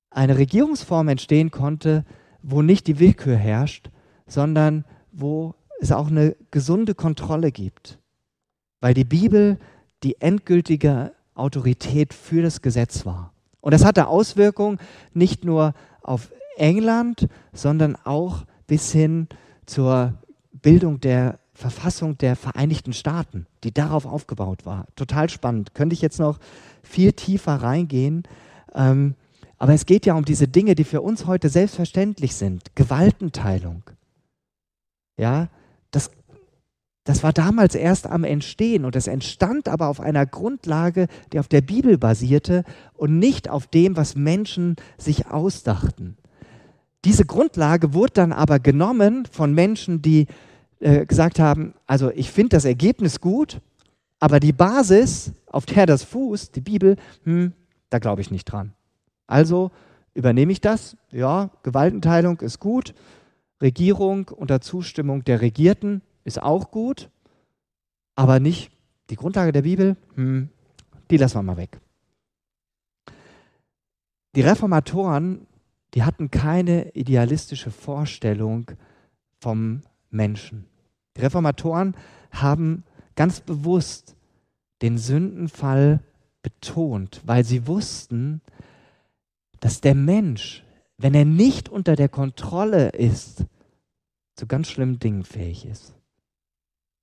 eine 0.09 0.37
Regierungsform 0.37 1.09
entstehen 1.09 1.51
konnte, 1.51 2.05
wo 2.41 2.61
nicht 2.61 2.87
die 2.87 2.99
Willkür 2.99 3.35
herrscht, 3.35 3.89
sondern 4.25 4.85
wo 5.11 5.55
es 5.83 5.91
auch 5.91 6.07
eine 6.07 6.35
gesunde 6.49 6.95
Kontrolle 6.95 7.51
gibt. 7.51 7.99
Weil 8.79 8.93
die 8.93 9.03
Bibel 9.03 9.57
die 10.03 10.19
endgültige 10.21 11.13
Autorität 11.35 12.13
für 12.13 12.41
das 12.41 12.61
Gesetz 12.61 13.05
war. 13.05 13.33
Und 13.61 13.73
das 13.73 13.85
hatte 13.85 14.07
Auswirkungen 14.07 14.79
nicht 15.13 15.45
nur 15.45 15.73
auf 16.01 16.31
England, 16.57 17.27
sondern 17.53 17.95
auch 18.03 18.45
bis 18.67 18.91
hin 18.91 19.27
zur 19.65 20.13
Bildung 20.51 20.99
der 20.99 21.39
Verfassung 21.53 22.17
der 22.17 22.35
Vereinigten 22.35 22.93
Staaten, 22.93 23.45
die 23.63 23.73
darauf 23.73 24.05
aufgebaut 24.05 24.65
war. 24.65 24.87
Total 24.95 25.29
spannend. 25.29 25.73
Könnte 25.73 25.93
ich 25.93 26.01
jetzt 26.01 26.19
noch 26.19 26.39
viel 26.81 27.13
tiefer 27.13 27.55
reingehen. 27.55 28.23
Ähm, 28.73 29.15
aber 29.57 29.73
es 29.73 29.85
geht 29.85 30.05
ja 30.05 30.15
um 30.15 30.25
diese 30.25 30.47
Dinge, 30.47 30.75
die 30.75 30.83
für 30.83 31.01
uns 31.01 31.25
heute 31.25 31.49
selbstverständlich 31.49 32.35
sind. 32.35 32.75
Gewaltenteilung. 32.75 33.83
Ja, 35.17 35.47
das 35.93 36.11
das 37.05 37.21
war 37.21 37.33
damals 37.33 37.75
erst 37.75 38.07
am 38.07 38.23
Entstehen 38.23 38.85
und 38.85 38.95
es 38.95 39.07
entstand 39.07 39.67
aber 39.67 39.87
auf 39.87 39.99
einer 39.99 40.25
Grundlage, 40.25 41.07
die 41.33 41.39
auf 41.39 41.49
der 41.49 41.59
Bibel 41.59 41.97
basierte 41.97 42.63
und 42.93 43.19
nicht 43.19 43.49
auf 43.49 43.67
dem, 43.67 43.97
was 43.97 44.15
Menschen 44.15 44.77
sich 44.97 45.27
ausdachten. 45.27 46.15
Diese 47.03 47.25
Grundlage 47.25 47.93
wurde 47.93 48.13
dann 48.13 48.31
aber 48.31 48.59
genommen 48.59 49.25
von 49.29 49.53
Menschen, 49.53 50.01
die 50.01 50.27
äh, 50.79 51.05
gesagt 51.05 51.39
haben, 51.39 51.73
also 51.87 52.09
ich 52.11 52.31
finde 52.31 52.55
das 52.55 52.63
Ergebnis 52.63 53.19
gut, 53.19 53.59
aber 54.21 54.39
die 54.39 54.53
Basis, 54.53 55.33
auf 55.47 55.65
der 55.65 55.85
das 55.85 56.03
fußt, 56.03 56.55
die 56.55 56.61
Bibel, 56.61 56.95
hm, 57.25 57.51
da 57.89 57.99
glaube 57.99 58.21
ich 58.21 58.31
nicht 58.31 58.45
dran. 58.45 58.71
Also 59.27 59.71
übernehme 60.13 60.53
ich 60.53 60.61
das, 60.61 60.95
ja, 61.11 61.49
Gewaltenteilung 61.63 62.39
ist 62.39 62.61
gut, 62.61 62.93
Regierung 63.63 64.27
unter 64.27 64.61
Zustimmung 64.61 65.23
der 65.23 65.41
Regierten 65.41 66.01
ist 66.23 66.41
auch 66.41 66.69
gut, 66.69 67.09
aber 68.15 68.39
nicht 68.39 68.71
die 69.09 69.15
Grundlage 69.15 69.51
der 69.51 69.63
Bibel, 69.63 69.97
hm, 70.15 70.49
die 71.09 71.17
lassen 71.17 71.37
wir 71.37 71.43
mal 71.43 71.57
weg. 71.57 71.79
Die 74.35 74.41
Reformatoren, 74.41 75.47
die 75.93 76.03
hatten 76.03 76.29
keine 76.29 76.91
idealistische 76.91 77.71
Vorstellung 77.71 78.71
vom 79.39 79.81
Menschen. 80.09 80.65
Die 81.15 81.21
Reformatoren 81.21 81.95
haben 82.31 82.83
ganz 83.15 83.41
bewusst 83.41 84.15
den 84.81 84.97
Sündenfall 84.97 86.01
betont, 86.41 87.21
weil 87.25 87.43
sie 87.43 87.67
wussten, 87.67 88.41
dass 89.59 89.81
der 89.81 89.95
Mensch, 89.95 90.63
wenn 90.97 91.13
er 91.13 91.25
nicht 91.25 91.69
unter 91.69 91.95
der 91.95 92.09
Kontrolle 92.09 92.89
ist, 92.89 93.45
zu 94.35 94.47
ganz 94.47 94.69
schlimmen 94.69 94.99
Dingen 94.99 95.23
fähig 95.23 95.65
ist. 95.65 95.93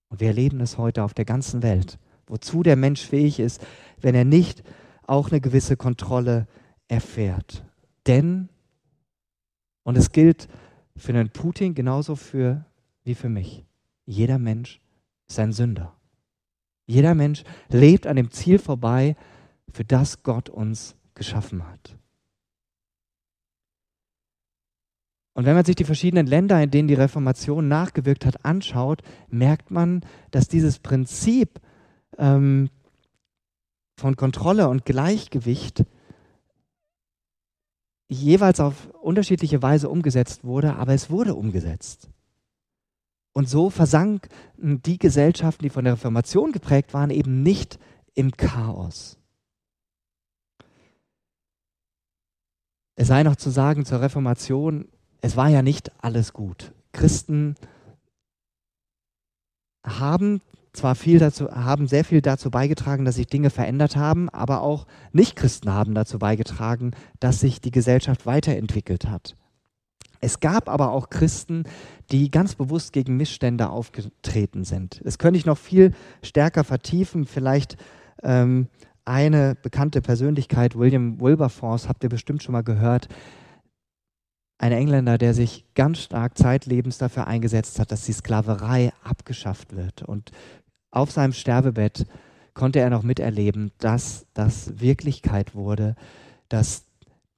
Und 0.09 0.21
wir 0.21 0.29
erleben 0.29 0.61
es 0.61 0.79
heute 0.79 1.05
auf 1.05 1.15
der 1.15 1.25
ganzen 1.25 1.63
Welt, 1.63 1.99
wozu 2.27 2.63
der 2.63 2.77
Mensch 2.77 3.03
fähig 3.03 3.41
ist, 3.41 3.65
wenn 4.01 4.15
er 4.15 4.25
nicht 4.25 4.63
auch 5.07 5.31
eine 5.31 5.41
gewisse 5.41 5.77
Kontrolle 5.77 6.47
erfährt. 6.89 7.65
Denn, 8.07 8.49
und 9.85 9.97
es 9.97 10.13
gilt 10.13 10.49
für 10.97 11.13
den 11.13 11.31
Putin 11.31 11.75
genauso 11.75 12.17
für, 12.17 12.65
wie 13.05 13.15
für 13.15 13.29
mich, 13.29 13.65
jeder 14.05 14.39
Mensch 14.39 14.81
ist 15.29 15.39
ein 15.39 15.53
Sünder. 15.53 15.97
Jeder 16.87 17.15
Mensch 17.15 17.45
lebt 17.69 18.07
an 18.09 18.17
dem 18.17 18.33
Ziel 18.33 18.59
vorbei, 18.59 19.17
für 19.73 19.85
das 19.85 20.25
Gott 20.25 20.49
uns 20.49 20.97
geschaffen 21.15 21.67
hat. 21.69 21.97
Und 25.33 25.47
wenn 25.47 25.55
man 25.55 25.65
sich 25.65 25.77
die 25.77 25.85
verschiedenen 25.85 26.27
Länder, 26.27 26.63
in 26.63 26.71
denen 26.71 26.89
die 26.89 26.95
Reformation 26.95 27.69
nachgewirkt 27.69 28.27
hat, 28.27 28.45
anschaut, 28.45 29.03
merkt 29.29 29.71
man, 29.71 30.05
dass 30.31 30.49
dieses 30.49 30.81
Prinzip 30.81 31.61
ähm, 32.19 32.69
von 33.97 34.17
Kontrolle 34.17 34.69
und 34.69 34.85
Gleichgewicht 34.85 35.85
jeweils 38.09 38.59
auf 38.59 38.89
unterschiedliche 39.01 39.63
Weise 39.63 39.89
umgesetzt 39.89 40.43
wurde, 40.43 40.75
aber 40.77 40.95
es 40.95 41.11
wurde 41.11 41.35
umgesetzt. 41.35 42.11
Und 43.33 43.49
so 43.49 43.71
versanken 43.71 44.29
die 44.57 44.99
Gesellschaften, 44.99 45.63
die 45.63 45.71
von 45.71 45.85
der 45.85 45.95
Reformation 45.95 46.51
geprägt 46.51 46.93
waren, 46.93 47.11
eben 47.11 47.43
nicht 47.43 47.79
im 48.15 48.33
Chaos. 48.33 49.17
Es 52.97 53.07
sei 53.07 53.23
noch 53.23 53.37
zu 53.37 53.51
sagen 53.51 53.85
zur 53.85 54.01
Reformation, 54.01 54.89
es 55.21 55.37
war 55.37 55.49
ja 55.49 55.63
nicht 55.63 55.91
alles 56.03 56.33
gut. 56.33 56.73
Christen 56.93 57.55
haben 59.85 60.41
zwar 60.73 60.95
viel 60.95 61.19
dazu, 61.19 61.51
haben 61.51 61.89
sehr 61.89 62.05
viel 62.05 62.21
dazu 62.21 62.51
beigetragen, 62.51 63.05
dass 63.05 63.17
sich 63.17 63.27
Dinge 63.27 63.51
verändert 63.51 63.97
haben, 63.97 64.29
aber 64.29 64.63
auch 64.63 64.87
Nichtchristen 65.13 65.73
haben 65.73 65.95
dazu 65.95 66.19
beigetragen, 66.19 66.93
dass 67.19 67.41
sich 67.41 67.61
die 67.61 67.73
Gesellschaft 67.73 68.27
weiterentwickelt 68.27 69.07
hat. 69.09 69.37
Es 70.21 70.41
gab 70.41 70.69
aber 70.69 70.93
auch 70.93 71.09
Christen, 71.11 71.65
die 72.11 72.31
ganz 72.31 72.55
bewusst 72.55 72.93
gegen 72.93 73.17
Missstände 73.17 73.71
aufgetreten 73.71 74.65
sind. 74.65 75.01
Das 75.03 75.19
könnte 75.19 75.39
ich 75.39 75.47
noch 75.47 75.59
viel 75.59 75.93
stärker 76.23 76.63
vertiefen. 76.63 77.25
Vielleicht 77.25 77.77
ähm, 78.23 78.69
eine 79.07 79.57
bekannte 79.61 80.03
Persönlichkeit, 80.03 80.77
William 80.77 81.21
Wilberforce, 81.21 81.89
habt 81.89 82.05
ihr 82.05 82.11
bestimmt 82.11 82.43
schon 82.43 82.53
mal 82.53 82.63
gehört, 82.63 83.09
ein 84.61 84.73
Engländer, 84.73 85.17
der 85.17 85.33
sich 85.33 85.65
ganz 85.75 86.01
stark 86.01 86.37
zeitlebens 86.37 86.99
dafür 86.99 87.27
eingesetzt 87.27 87.81
hat, 87.81 87.91
dass 87.91 88.05
die 88.05 88.13
Sklaverei 88.13 88.93
abgeschafft 89.03 89.75
wird. 89.75 90.03
Und 90.03 90.33
auf 90.91 91.11
seinem 91.11 91.33
Sterbebett 91.33 92.07
konnte 92.53 92.79
er 92.79 92.91
noch 92.91 93.03
miterleben, 93.03 93.73
dass 93.79 94.27
das 94.35 94.79
Wirklichkeit 94.79 95.55
wurde, 95.55 95.97
dass 96.51 96.85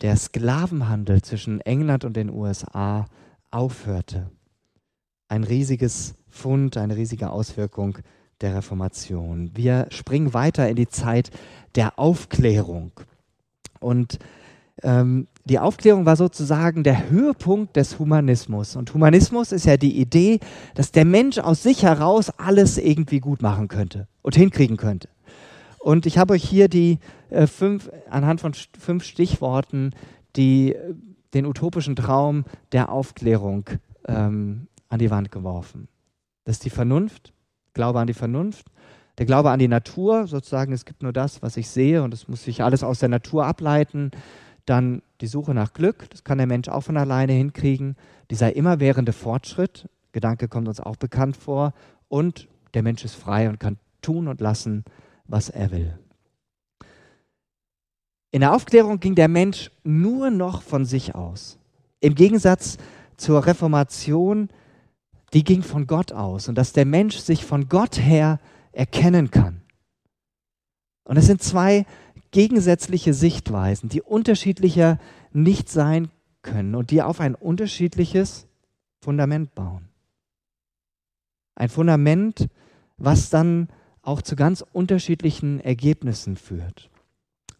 der 0.01 0.17
Sklavenhandel 0.17 1.23
zwischen 1.23 1.61
England 1.61 2.05
und 2.05 2.17
den 2.17 2.29
USA 2.29 3.07
aufhörte. 3.53 4.29
Ein 5.29 5.45
riesiges 5.45 6.17
Fund, 6.29 6.77
eine 6.77 6.97
riesige 6.97 7.31
Auswirkung 7.31 7.99
der 8.41 8.57
Reformation. 8.57 9.53
Wir 9.55 9.87
springen 9.91 10.35
weiter 10.35 10.69
in 10.69 10.75
die 10.75 10.89
Zeit 10.89 11.31
der 11.77 12.01
Aufklärung. 12.01 12.91
Und 13.79 14.19
ähm, 14.83 15.29
die 15.45 15.59
Aufklärung 15.59 16.07
war 16.07 16.17
sozusagen 16.17 16.85
der 16.85 17.11
Höhepunkt 17.11 17.77
des 17.77 17.99
Humanismus. 17.99 18.77
Und 18.77 18.95
Humanismus 18.95 19.53
ist 19.53 19.67
ja 19.67 19.77
die 19.77 20.01
Idee, 20.01 20.39
dass 20.75 20.93
der 20.93 21.05
Mensch 21.05 21.39
aus 21.39 21.63
sich 21.63 21.83
heraus 21.83 22.31
alles 22.39 22.79
irgendwie 22.79 23.21
gut 23.21 23.43
machen 23.43 23.69
könnte 23.69 24.07
und 24.23 24.37
hinkriegen 24.37 24.77
könnte. 24.77 25.09
Und 25.79 26.07
ich 26.07 26.17
habe 26.17 26.35
euch 26.35 26.45
hier 26.45 26.69
die 26.69 27.01
äh, 27.31 27.49
fünf, 27.49 27.91
anhand 28.09 28.41
von 28.41 28.53
fünf 28.55 29.03
Stichworten, 29.03 29.95
die 30.37 30.75
äh, 30.75 30.95
den 31.35 31.47
utopischen 31.47 31.97
Traum 31.97 32.45
der 32.71 32.93
Aufklärung 32.93 33.65
ähm, 34.07 34.69
an 34.89 34.99
die 35.01 35.11
Wand 35.11 35.33
geworfen. 35.33 35.89
Das 36.45 36.57
ist 36.57 36.65
die 36.65 36.71
Vernunft, 36.71 37.33
Glaube 37.75 37.99
an 37.99 38.07
die 38.07 38.15
Vernunft, 38.15 38.67
der 39.19 39.27
Glaube 39.27 39.51
an 39.51 39.59
die 39.59 39.69
Natur, 39.69 40.27
sozusagen, 40.27 40.73
es 40.73 40.85
gibt 40.85 41.03
nur 41.03 41.13
das, 41.13 41.43
was 41.43 41.57
ich 41.57 41.69
sehe 41.69 42.03
und 42.03 42.15
es 42.15 42.29
muss 42.29 42.45
sich 42.45 42.63
alles 42.63 42.83
aus 42.83 42.99
der 42.99 43.09
Natur 43.09 43.47
ableiten. 43.47 44.11
Dann 44.67 45.03
die 45.21 45.27
Suche 45.27 45.55
nach 45.55 45.73
Glück, 45.73 46.09
das 46.11 46.25
kann 46.25 46.39
der 46.39 46.47
Mensch 46.47 46.69
auch 46.69 46.83
von 46.83 46.97
alleine 46.97 47.33
hinkriegen. 47.33 47.97
Dieser 48.31 48.55
immerwährende 48.55 49.13
Fortschritt, 49.13 49.89
Gedanke 50.13 50.49
kommt 50.49 50.69
uns 50.69 50.81
auch 50.81 50.97
bekannt 50.97 51.37
vor. 51.37 51.73
Und 52.09 52.49
der 52.75 52.83
Mensch 52.83 53.05
ist 53.05 53.15
frei 53.15 53.49
und 53.49 53.59
kann 53.59 53.79
tun 54.03 54.29
und 54.29 54.41
lassen, 54.41 54.85
was 55.27 55.49
er 55.49 55.71
will. 55.71 55.99
In 58.31 58.41
der 58.41 58.55
Aufklärung 58.55 59.01
ging 59.01 59.15
der 59.15 59.29
Mensch 59.29 59.71
nur 59.85 60.31
noch 60.31 60.63
von 60.63 60.85
sich 60.85 61.15
aus. 61.15 61.59
Im 62.01 62.15
Gegensatz 62.15 62.79
zur 63.17 63.47
Reformation 63.47 64.49
die 65.33 65.45
ging 65.45 65.63
von 65.63 65.87
Gott 65.87 66.13
aus 66.13 66.49
und 66.49 66.57
dass 66.57 66.73
der 66.73 66.85
Mensch 66.85 67.17
sich 67.17 67.45
von 67.45 67.69
Gott 67.69 67.99
her 67.99 68.39
erkennen 68.73 69.31
kann. 69.31 69.63
Und 71.05 71.17
es 71.17 71.27
sind 71.27 71.43
zwei 71.43 71.87
gegensätzliche 72.33 73.15
Sichtweisen, 73.15 73.89
die 73.89 74.03
unterschiedlicher 74.03 74.99
nicht 75.33 75.69
sein 75.69 76.11
können 76.43 76.75
und 76.75 76.91
die 76.91 77.03
auf 77.03 77.21
ein 77.21 77.37
unterschiedliches 77.37 78.47
Fundament 79.01 79.55
bauen. 79.55 79.89
Ein 81.55 81.69
Fundament, 81.69 82.49
was 82.97 83.31
dann 83.31 83.69
auch 84.03 84.23
zu 84.23 84.35
ganz 84.35 84.65
unterschiedlichen 84.73 85.61
Ergebnissen 85.61 86.37
führt. 86.37 86.91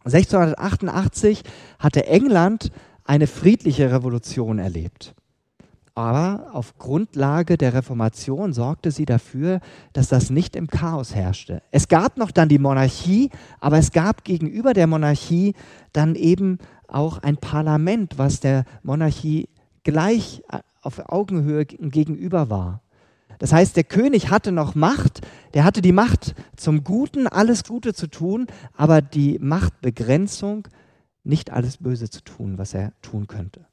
1688 0.05 1.43
hatte 1.79 2.07
England 2.07 2.73
eine 3.05 3.27
friedliche 3.27 3.93
Revolution 3.93 4.59
erlebt. 4.59 5.15
Aber 5.95 6.51
auf 6.53 6.79
Grundlage 6.79 7.59
der 7.59 7.75
Reformation 7.75 8.55
sorgte 8.55 8.91
sie 8.91 9.05
dafür, 9.05 9.61
dass 9.93 10.09
das 10.09 10.31
nicht 10.31 10.57
im 10.57 10.69
Chaos 10.69 11.15
herrschte. 11.15 11.63
Es 11.71 11.89
gab 11.89 12.17
noch 12.17 12.31
dann 12.31 12.49
die 12.49 12.59
Monarchie, 12.59 13.31
aber 13.61 13.77
es 13.77 13.93
gab 13.93 14.25
gegenüber 14.25 14.73
der 14.73 14.87
Monarchie 14.87 15.55
dann 15.93 16.15
eben 16.15 16.59
auch 16.89 17.19
ein 17.19 17.37
Parlament, 17.37 18.17
was 18.17 18.41
der 18.41 18.65
Monarchie 18.83 19.49
gleich 19.85 20.43
äh, 20.51 20.61
auf 20.81 20.99
Augenhöhe 21.11 21.67
gegenüber 21.67 22.49
war. 22.49 22.81
Das 23.39 23.53
heißt, 23.53 23.77
der 23.77 23.85
König 23.85 24.31
hatte 24.31 24.53
noch 24.53 24.75
Macht, 24.75 25.21
der 25.55 25.65
hatte 25.65 25.83
die 25.83 25.93
Macht 25.93 26.35
zum 26.57 26.85
Guten, 26.85 27.27
alles 27.27 27.65
Gute 27.65 27.93
zu 27.93 28.07
tun, 28.07 28.47
aber 28.77 29.03
die 29.03 29.39
Machtbegrenzung, 29.41 30.69
nicht 31.25 31.51
alles 31.51 31.79
Böse 31.79 32.09
zu 32.09 32.23
tun, 32.23 32.59
was 32.59 32.75
er 32.75 32.93
tun 33.03 33.27
könnte. 33.27 33.67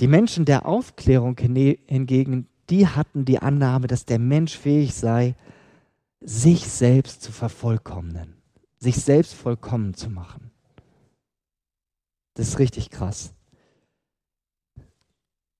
Die 0.00 0.06
Menschen 0.08 0.44
der 0.44 0.66
Aufklärung 0.66 1.36
hingegen, 1.38 2.48
die 2.70 2.86
hatten 2.86 3.24
die 3.24 3.40
Annahme, 3.40 3.86
dass 3.86 4.04
der 4.04 4.18
Mensch 4.18 4.56
fähig 4.56 4.94
sei, 4.94 5.34
sich 6.20 6.68
selbst 6.68 7.22
zu 7.22 7.32
vervollkommnen, 7.32 8.36
sich 8.78 8.96
selbst 8.96 9.34
vollkommen 9.34 9.94
zu 9.94 10.10
machen. 10.10 10.50
Das 12.34 12.48
ist 12.48 12.58
richtig 12.58 12.90
krass. 12.90 13.34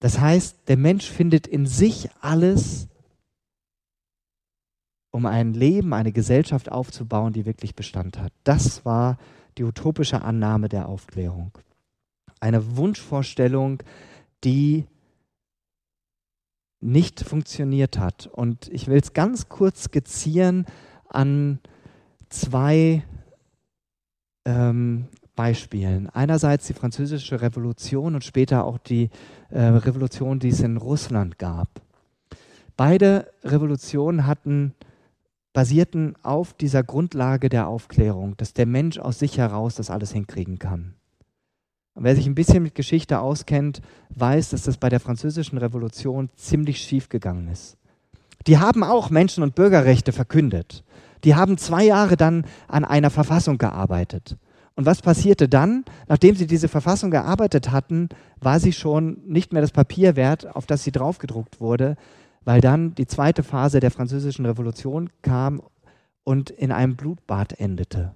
Das 0.00 0.21
heißt, 0.21 0.68
der 0.68 0.76
Mensch 0.76 1.11
findet 1.11 1.49
in 1.49 1.66
sich 1.66 2.09
alles, 2.21 2.88
um 5.11 5.26
ein 5.26 5.54
Leben, 5.54 5.92
eine 5.92 6.12
Gesellschaft 6.12 6.71
aufzubauen, 6.71 7.33
die 7.33 7.47
wirklich 7.47 7.75
Bestand 7.75 8.18
hat. 8.18 8.33
Das 8.45 8.85
war 8.85 9.18
die 9.57 9.64
utopische 9.64 10.23
Annahme 10.23 10.68
der 10.68 10.88
Aufklärung. 10.88 11.50
Eine 12.38 12.76
Wunschvorstellung, 12.76 13.83
die 14.45 14.87
nicht 16.80 17.21
funktioniert 17.21 17.99
hat. 17.99 18.26
Und 18.26 18.68
ich 18.68 18.87
will 18.87 18.99
es 18.99 19.12
ganz 19.12 19.49
kurz 19.49 19.85
skizzieren 19.85 20.66
an 21.09 21.61
zwei 22.28 23.02
ähm, 24.45 25.09
Beispielen. 25.35 26.09
Einerseits 26.11 26.66
die 26.66 26.75
französische 26.75 27.40
Revolution 27.40 28.14
und 28.14 28.25
später 28.25 28.64
auch 28.64 28.78
die 28.78 29.11
äh, 29.50 29.61
Revolution, 29.61 30.38
die 30.38 30.49
es 30.49 30.61
in 30.61 30.76
Russland 30.76 31.38
gab. 31.38 31.80
Beide 32.76 33.33
Revolutionen 33.45 34.26
hatten, 34.26 34.75
basierten 35.52 36.14
auf 36.23 36.54
dieser 36.54 36.85
Grundlage 36.85 37.49
der 37.49 37.66
Aufklärung, 37.66 38.37
dass 38.37 38.54
der 38.54 38.66
Mensch 38.66 38.99
aus 38.99 39.18
sich 39.18 39.38
heraus 39.38 39.75
das 39.75 39.90
alles 39.90 40.12
hinkriegen 40.12 40.59
kann. 40.59 40.98
Und 41.99 42.05
wer 42.05 42.14
sich 42.14 42.28
ein 42.28 42.37
bisschen 42.37 42.62
mit 42.62 42.76
Geschichte 42.76 43.19
auskennt, 43.19 43.83
weiß, 44.11 44.50
dass 44.50 44.62
das 44.62 44.76
bei 44.76 44.88
der 44.88 45.00
französischen 45.00 45.59
Revolution 45.59 46.31
ziemlich 46.37 46.78
schief 46.78 47.09
gegangen 47.09 47.49
ist. 47.49 47.76
Die 48.47 48.59
haben 48.59 48.85
auch 48.85 49.11
Menschen- 49.11 49.43
und 49.43 49.57
Bürgerrechte 49.57 50.12
verkündet. 50.12 50.85
Die 51.25 51.35
haben 51.35 51.59
zwei 51.59 51.83
Jahre 51.83 52.17
dann 52.17 52.47
an 52.68 52.85
einer 52.85 53.11
Verfassung 53.11 53.59
gearbeitet. 53.59 54.37
Und 54.77 54.87
was 54.87 55.03
passierte 55.03 55.49
dann? 55.49 55.85
Nachdem 56.07 56.37
sie 56.37 56.46
diese 56.46 56.68
Verfassung 56.68 57.11
gearbeitet 57.11 57.73
hatten, 57.73 58.11
war 58.40 58.61
sie 58.61 58.73
schon 58.73 59.18
nicht 59.27 59.53
mehr 59.53 59.62
das 59.62 59.73
Papier 59.73 60.14
wert, 60.14 60.55
auf 60.55 60.66
das 60.66 60.85
sie 60.85 60.92
draufgedruckt 60.92 61.61
wurde, 61.61 61.96
weil 62.44 62.61
dann 62.61 62.94
die 62.94 63.09
zweite 63.09 63.42
Phase 63.42 63.81
der 63.81 63.90
französischen 63.90 64.46
Revolution 64.46 65.11
kam 65.23 65.61
und 66.23 66.51
in 66.51 66.70
einem 66.70 66.94
Blutbad 66.94 67.59
endete. 67.59 68.12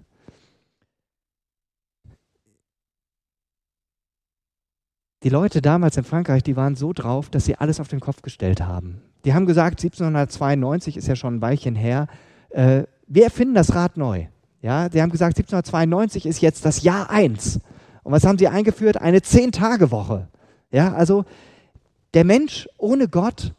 Die 5.23 5.29
Leute 5.29 5.63
damals 5.63 5.97
in 5.97 6.05
Frankreich, 6.05 6.43
die 6.43 6.57
waren 6.57 6.75
so 6.75 6.93
drauf, 6.93 7.31
dass 7.31 7.45
sie 7.45 7.55
alles 7.55 7.79
auf 7.79 7.89
den 7.89 8.01
Kopf 8.01 8.23
gestellt 8.23 8.61
haben. 8.61 9.03
Die 9.25 9.35
haben 9.35 9.47
gesagt, 9.47 9.79
1792 9.81 10.97
ist 10.97 11.07
ja 11.07 11.15
schon 11.15 11.37
ein 11.37 11.43
Weilchen 11.43 11.77
her, 11.77 12.09
äh, 12.51 12.85
wir 13.07 13.25
erfinden 13.25 13.55
das 13.55 13.75
Rad 13.75 13.97
neu. 13.97 14.27
Ja, 14.63 14.89
die 14.89 15.03
haben 15.03 15.11
gesagt, 15.11 15.37
1792 15.37 16.27
ist 16.27 16.41
jetzt 16.41 16.65
das 16.65 16.83
Jahr 16.83 17.11
1. 17.11 17.61
Und 18.03 18.13
was 18.13 18.25
haben 18.25 18.39
sie 18.39 18.49
eingeführt? 18.49 18.97
Eine 18.97 19.23
Zehn-Tage-Woche. 19.23 20.29
Ja, 20.71 20.93
also 20.95 21.25
der 22.15 22.25
Mensch 22.25 22.69
ohne 22.79 23.09
Gott 23.09 23.55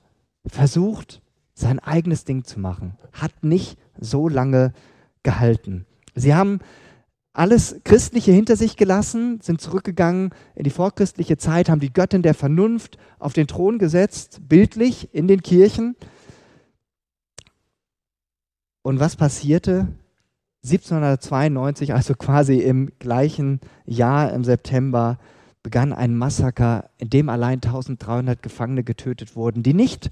versucht, 0.45 1.21
sein 1.53 1.79
eigenes 1.79 2.25
Ding 2.25 2.43
zu 2.43 2.59
machen, 2.59 2.97
hat 3.13 3.43
nicht 3.43 3.77
so 3.99 4.27
lange 4.27 4.73
gehalten. 5.21 5.85
Sie 6.15 6.33
haben 6.33 6.59
alles 7.33 7.79
Christliche 7.83 8.31
hinter 8.31 8.55
sich 8.55 8.77
gelassen, 8.77 9.41
sind 9.41 9.59
zurückgegangen 9.59 10.29
in 10.53 10.63
die 10.63 10.69
vorchristliche 10.69 11.37
Zeit, 11.37 11.67
haben 11.67 11.79
die 11.79 11.91
Göttin 11.91 12.21
der 12.21 12.35
Vernunft 12.35 12.97
auf 13.17 13.33
den 13.33 13.47
Thron 13.47 13.79
gesetzt, 13.79 14.41
bildlich 14.47 15.13
in 15.13 15.27
den 15.27 15.41
Kirchen. 15.41 15.95
Und 18.83 18.99
was 18.99 19.15
passierte? 19.15 19.87
1792, 20.63 21.93
also 21.93 22.13
quasi 22.13 22.59
im 22.59 22.91
gleichen 22.99 23.59
Jahr 23.85 24.31
im 24.31 24.43
September, 24.43 25.17
begann 25.63 25.91
ein 25.91 26.15
Massaker, 26.15 26.89
in 26.97 27.09
dem 27.09 27.29
allein 27.29 27.55
1300 27.55 28.41
Gefangene 28.43 28.83
getötet 28.83 29.35
wurden, 29.35 29.63
die 29.63 29.73
nicht 29.73 30.11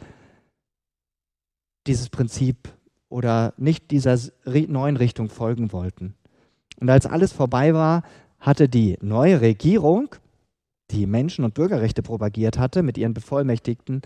dieses 1.88 2.10
Prinzip 2.10 2.74
oder 3.10 3.54
nicht 3.58 3.92
dieser 3.92 4.18
neuen 4.44 4.98
Richtung 4.98 5.30
folgen 5.30 5.72
wollten. 5.72 6.16
Und 6.80 6.90
als 6.90 7.06
alles 7.06 7.32
vorbei 7.32 7.74
war, 7.74 8.04
hatte 8.40 8.68
die 8.68 8.98
neue 9.02 9.42
Regierung, 9.42 10.16
die 10.90 11.06
Menschen- 11.06 11.46
und 11.46 11.54
Bürgerrechte 11.54 12.02
propagiert 12.02 12.58
hatte, 12.58 12.84
mit 12.84 12.98
ihren 12.98 13.14
Bevollmächtigten, 13.14 14.02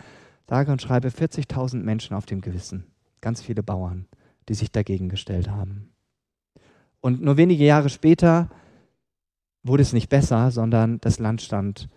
sage 0.48 0.72
und 0.72 0.82
schreibe 0.82 1.10
40.000 1.10 1.84
Menschen 1.84 2.16
auf 2.16 2.26
dem 2.26 2.42
Gewissen. 2.42 2.86
Ganz 3.22 3.42
viele 3.42 3.64
Bauern, 3.64 4.08
die 4.50 4.54
sich 4.54 4.72
dagegen 4.72 5.10
gestellt 5.10 5.50
haben. 5.50 5.90
Und 7.02 7.22
nur 7.22 7.38
wenige 7.38 7.64
Jahre 7.64 7.90
später 7.90 8.50
wurde 9.64 9.82
es 9.82 9.94
nicht 9.94 10.10
besser, 10.10 10.52
sondern 10.52 11.00
das 11.02 11.20
Land 11.20 11.42
stand 11.42 11.90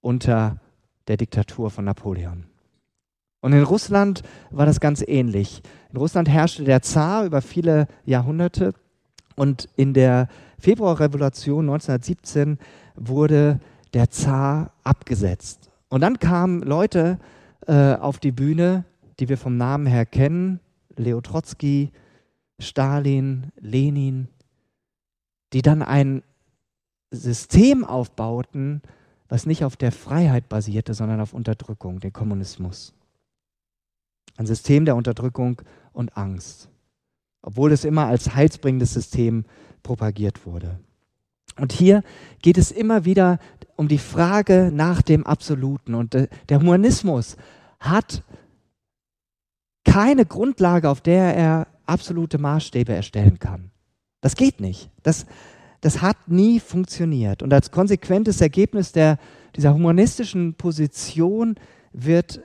unter 0.00 0.60
der 1.08 1.16
Diktatur 1.16 1.70
von 1.70 1.84
Napoleon. 1.84 2.44
Und 3.40 3.52
in 3.52 3.62
Russland 3.62 4.22
war 4.50 4.66
das 4.66 4.80
ganz 4.80 5.02
ähnlich. 5.06 5.62
In 5.90 5.98
Russland 5.98 6.28
herrschte 6.28 6.64
der 6.64 6.82
Zar 6.82 7.24
über 7.24 7.42
viele 7.42 7.86
Jahrhunderte 8.04 8.74
und 9.36 9.68
in 9.76 9.94
der 9.94 10.28
Februarrevolution 10.58 11.68
1917 11.70 12.58
wurde 12.96 13.60
der 13.94 14.10
Zar 14.10 14.72
abgesetzt. 14.82 15.70
Und 15.88 16.00
dann 16.00 16.18
kamen 16.18 16.62
Leute 16.62 17.18
äh, 17.66 17.94
auf 17.94 18.18
die 18.18 18.32
Bühne, 18.32 18.84
die 19.20 19.28
wir 19.28 19.38
vom 19.38 19.56
Namen 19.56 19.86
her 19.86 20.06
kennen, 20.06 20.60
Leo 20.96 21.20
Trotzki, 21.20 21.92
Stalin, 22.58 23.52
Lenin, 23.60 24.28
die 25.52 25.62
dann 25.62 25.82
ein 25.82 26.22
System 27.10 27.84
aufbauten, 27.84 28.82
was 29.28 29.46
nicht 29.46 29.64
auf 29.64 29.76
der 29.76 29.92
Freiheit 29.92 30.48
basierte, 30.48 30.94
sondern 30.94 31.20
auf 31.20 31.34
Unterdrückung, 31.34 32.00
den 32.00 32.12
Kommunismus. 32.12 32.94
Ein 34.36 34.46
System 34.46 34.84
der 34.84 34.96
Unterdrückung 34.96 35.62
und 35.92 36.16
Angst 36.16 36.68
obwohl 37.42 37.72
es 37.72 37.84
immer 37.84 38.06
als 38.06 38.34
heilsbringendes 38.34 38.94
System 38.94 39.44
propagiert 39.82 40.46
wurde. 40.46 40.80
Und 41.58 41.72
hier 41.72 42.02
geht 42.42 42.58
es 42.58 42.70
immer 42.70 43.04
wieder 43.04 43.38
um 43.76 43.88
die 43.88 43.98
Frage 43.98 44.70
nach 44.72 45.02
dem 45.02 45.26
Absoluten. 45.26 45.94
Und 45.94 46.14
der 46.48 46.60
Humanismus 46.60 47.36
hat 47.80 48.22
keine 49.84 50.26
Grundlage, 50.26 50.90
auf 50.90 51.00
der 51.00 51.36
er 51.36 51.66
absolute 51.86 52.38
Maßstäbe 52.38 52.92
erstellen 52.92 53.38
kann. 53.38 53.70
Das 54.20 54.34
geht 54.34 54.60
nicht. 54.60 54.90
Das, 55.02 55.26
das 55.80 56.02
hat 56.02 56.16
nie 56.26 56.58
funktioniert. 56.60 57.42
Und 57.42 57.52
als 57.52 57.70
konsequentes 57.70 58.40
Ergebnis 58.40 58.92
der, 58.92 59.18
dieser 59.54 59.72
humanistischen 59.72 60.54
Position 60.54 61.54
wird 61.92 62.40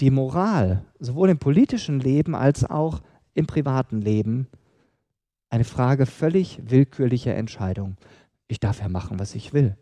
die 0.00 0.10
Moral 0.10 0.84
sowohl 0.98 1.30
im 1.30 1.38
politischen 1.38 2.00
Leben 2.00 2.34
als 2.34 2.64
auch 2.64 3.02
im 3.36 3.46
privaten 3.46 4.00
Leben 4.00 4.48
eine 5.48 5.64
Frage 5.64 6.06
völlig 6.06 6.60
willkürlicher 6.64 7.34
Entscheidung. 7.34 7.96
Ich 8.48 8.60
darf 8.60 8.80
ja 8.80 8.88
machen, 8.88 9.18
was 9.18 9.34
ich 9.34 9.52
will. 9.52 9.76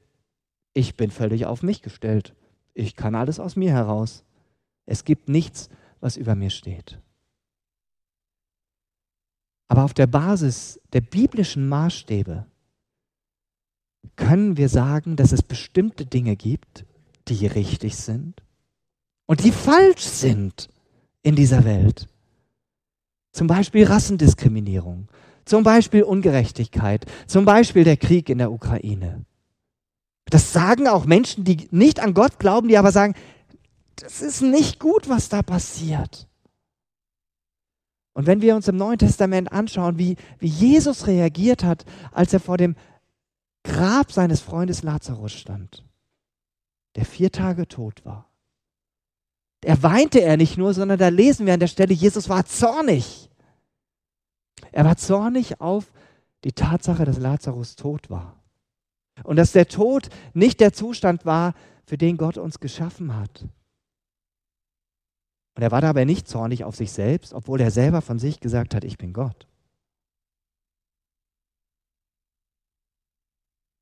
Ich 0.74 0.96
bin 0.96 1.10
völlig 1.10 1.46
auf 1.46 1.62
mich 1.62 1.80
gestellt. 1.80 2.34
Ich 2.74 2.96
kann 2.96 3.14
alles 3.14 3.38
aus 3.38 3.56
mir 3.56 3.70
heraus. 3.70 4.24
Es 4.86 5.04
gibt 5.04 5.28
nichts, 5.28 5.68
was 6.00 6.16
über 6.16 6.34
mir 6.34 6.50
steht. 6.50 7.00
Aber 9.68 9.84
auf 9.84 9.94
der 9.94 10.06
Basis 10.06 10.80
der 10.92 11.00
biblischen 11.00 11.68
Maßstäbe 11.68 12.46
können 14.16 14.56
wir 14.56 14.68
sagen, 14.68 15.16
dass 15.16 15.32
es 15.32 15.42
bestimmte 15.42 16.04
Dinge 16.04 16.36
gibt, 16.36 16.84
die 17.28 17.46
richtig 17.46 17.96
sind 17.96 18.42
und 19.26 19.44
die 19.44 19.52
falsch 19.52 20.02
sind 20.02 20.68
in 21.22 21.36
dieser 21.36 21.64
Welt. 21.64 22.08
Zum 23.34 23.48
Beispiel 23.48 23.84
Rassendiskriminierung, 23.84 25.08
zum 25.44 25.64
Beispiel 25.64 26.04
Ungerechtigkeit, 26.04 27.04
zum 27.26 27.44
Beispiel 27.44 27.82
der 27.82 27.96
Krieg 27.96 28.28
in 28.30 28.38
der 28.38 28.52
Ukraine. 28.52 29.24
Das 30.26 30.52
sagen 30.52 30.86
auch 30.86 31.04
Menschen, 31.04 31.42
die 31.42 31.66
nicht 31.72 31.98
an 31.98 32.14
Gott 32.14 32.38
glauben, 32.38 32.68
die 32.68 32.78
aber 32.78 32.92
sagen, 32.92 33.14
das 33.96 34.22
ist 34.22 34.40
nicht 34.40 34.78
gut, 34.78 35.08
was 35.08 35.30
da 35.30 35.42
passiert. 35.42 36.28
Und 38.12 38.28
wenn 38.28 38.40
wir 38.40 38.54
uns 38.54 38.68
im 38.68 38.76
Neuen 38.76 38.98
Testament 38.98 39.50
anschauen, 39.50 39.98
wie, 39.98 40.14
wie 40.38 40.46
Jesus 40.46 41.08
reagiert 41.08 41.64
hat, 41.64 41.84
als 42.12 42.32
er 42.32 42.38
vor 42.38 42.56
dem 42.56 42.76
Grab 43.64 44.12
seines 44.12 44.42
Freundes 44.42 44.84
Lazarus 44.84 45.32
stand, 45.32 45.84
der 46.94 47.04
vier 47.04 47.32
Tage 47.32 47.66
tot 47.66 48.04
war. 48.04 48.30
Er 49.64 49.82
weinte 49.82 50.20
er 50.20 50.36
nicht 50.36 50.58
nur, 50.58 50.74
sondern 50.74 50.98
da 50.98 51.08
lesen 51.08 51.46
wir 51.46 51.54
an 51.54 51.60
der 51.60 51.68
Stelle, 51.68 51.94
Jesus 51.94 52.28
war 52.28 52.44
zornig. 52.44 53.30
Er 54.72 54.84
war 54.84 54.96
zornig 54.96 55.60
auf 55.60 55.90
die 56.44 56.52
Tatsache, 56.52 57.06
dass 57.06 57.18
Lazarus 57.18 57.74
tot 57.74 58.10
war. 58.10 58.42
Und 59.22 59.36
dass 59.36 59.52
der 59.52 59.66
Tod 59.66 60.10
nicht 60.34 60.60
der 60.60 60.74
Zustand 60.74 61.24
war, 61.24 61.54
für 61.86 61.96
den 61.96 62.18
Gott 62.18 62.36
uns 62.36 62.60
geschaffen 62.60 63.16
hat. 63.16 63.46
Und 65.56 65.62
er 65.62 65.70
war 65.70 65.80
dabei 65.80 66.04
nicht 66.04 66.28
zornig 66.28 66.64
auf 66.64 66.76
sich 66.76 66.92
selbst, 66.92 67.32
obwohl 67.32 67.60
er 67.60 67.70
selber 67.70 68.02
von 68.02 68.18
sich 68.18 68.40
gesagt 68.40 68.74
hat, 68.74 68.84
ich 68.84 68.98
bin 68.98 69.12
Gott. 69.12 69.46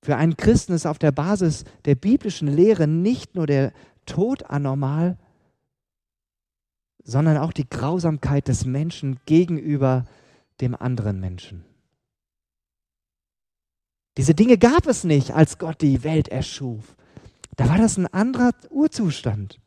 Für 0.04 0.16
einen 0.16 0.36
Christen 0.36 0.74
ist 0.74 0.86
auf 0.86 0.98
der 0.98 1.12
Basis 1.12 1.64
der 1.86 1.94
biblischen 1.94 2.48
Lehre 2.48 2.86
nicht 2.86 3.34
nur 3.34 3.46
der 3.46 3.72
Tod 4.04 4.44
anormal, 4.50 5.16
sondern 7.04 7.36
auch 7.36 7.52
die 7.52 7.68
Grausamkeit 7.68 8.48
des 8.48 8.64
Menschen 8.64 9.18
gegenüber 9.26 10.04
dem 10.60 10.74
anderen 10.74 11.20
Menschen. 11.20 11.64
Diese 14.16 14.34
Dinge 14.34 14.58
gab 14.58 14.86
es 14.86 15.04
nicht, 15.04 15.32
als 15.32 15.58
Gott 15.58 15.80
die 15.80 16.04
Welt 16.04 16.28
erschuf. 16.28 16.96
Da 17.56 17.68
war 17.68 17.78
das 17.78 17.96
ein 17.96 18.06
anderer 18.06 18.52
Urzustand. 18.70 19.58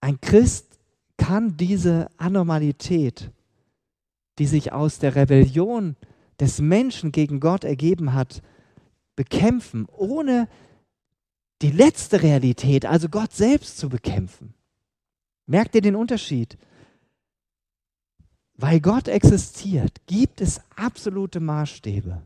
Ein 0.00 0.20
Christ 0.20 0.78
kann 1.16 1.56
diese 1.56 2.08
Anormalität, 2.16 3.30
die 4.38 4.46
sich 4.46 4.72
aus 4.72 4.98
der 4.98 5.14
Rebellion 5.14 5.96
des 6.38 6.60
Menschen 6.60 7.10
gegen 7.10 7.40
Gott 7.40 7.64
ergeben 7.64 8.12
hat, 8.12 8.42
bekämpfen, 9.16 9.86
ohne 9.86 10.48
die 11.62 11.72
letzte 11.72 12.22
Realität, 12.22 12.86
also 12.86 13.08
Gott 13.08 13.32
selbst 13.32 13.78
zu 13.78 13.88
bekämpfen. 13.88 14.54
Merkt 15.48 15.74
ihr 15.74 15.80
den 15.80 15.96
Unterschied? 15.96 16.58
Weil 18.54 18.80
Gott 18.80 19.08
existiert, 19.08 20.06
gibt 20.06 20.42
es 20.42 20.60
absolute 20.76 21.40
Maßstäbe. 21.40 22.20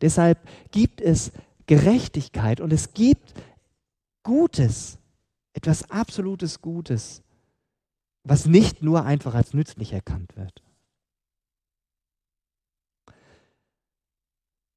Deshalb 0.00 0.38
gibt 0.70 1.02
es 1.02 1.32
Gerechtigkeit 1.66 2.60
und 2.60 2.72
es 2.72 2.94
gibt 2.94 3.34
Gutes, 4.22 4.98
etwas 5.52 5.90
absolutes 5.90 6.62
Gutes, 6.62 7.22
was 8.24 8.46
nicht 8.46 8.82
nur 8.82 9.04
einfach 9.04 9.34
als 9.34 9.52
nützlich 9.52 9.92
erkannt 9.92 10.34
wird. 10.36 10.62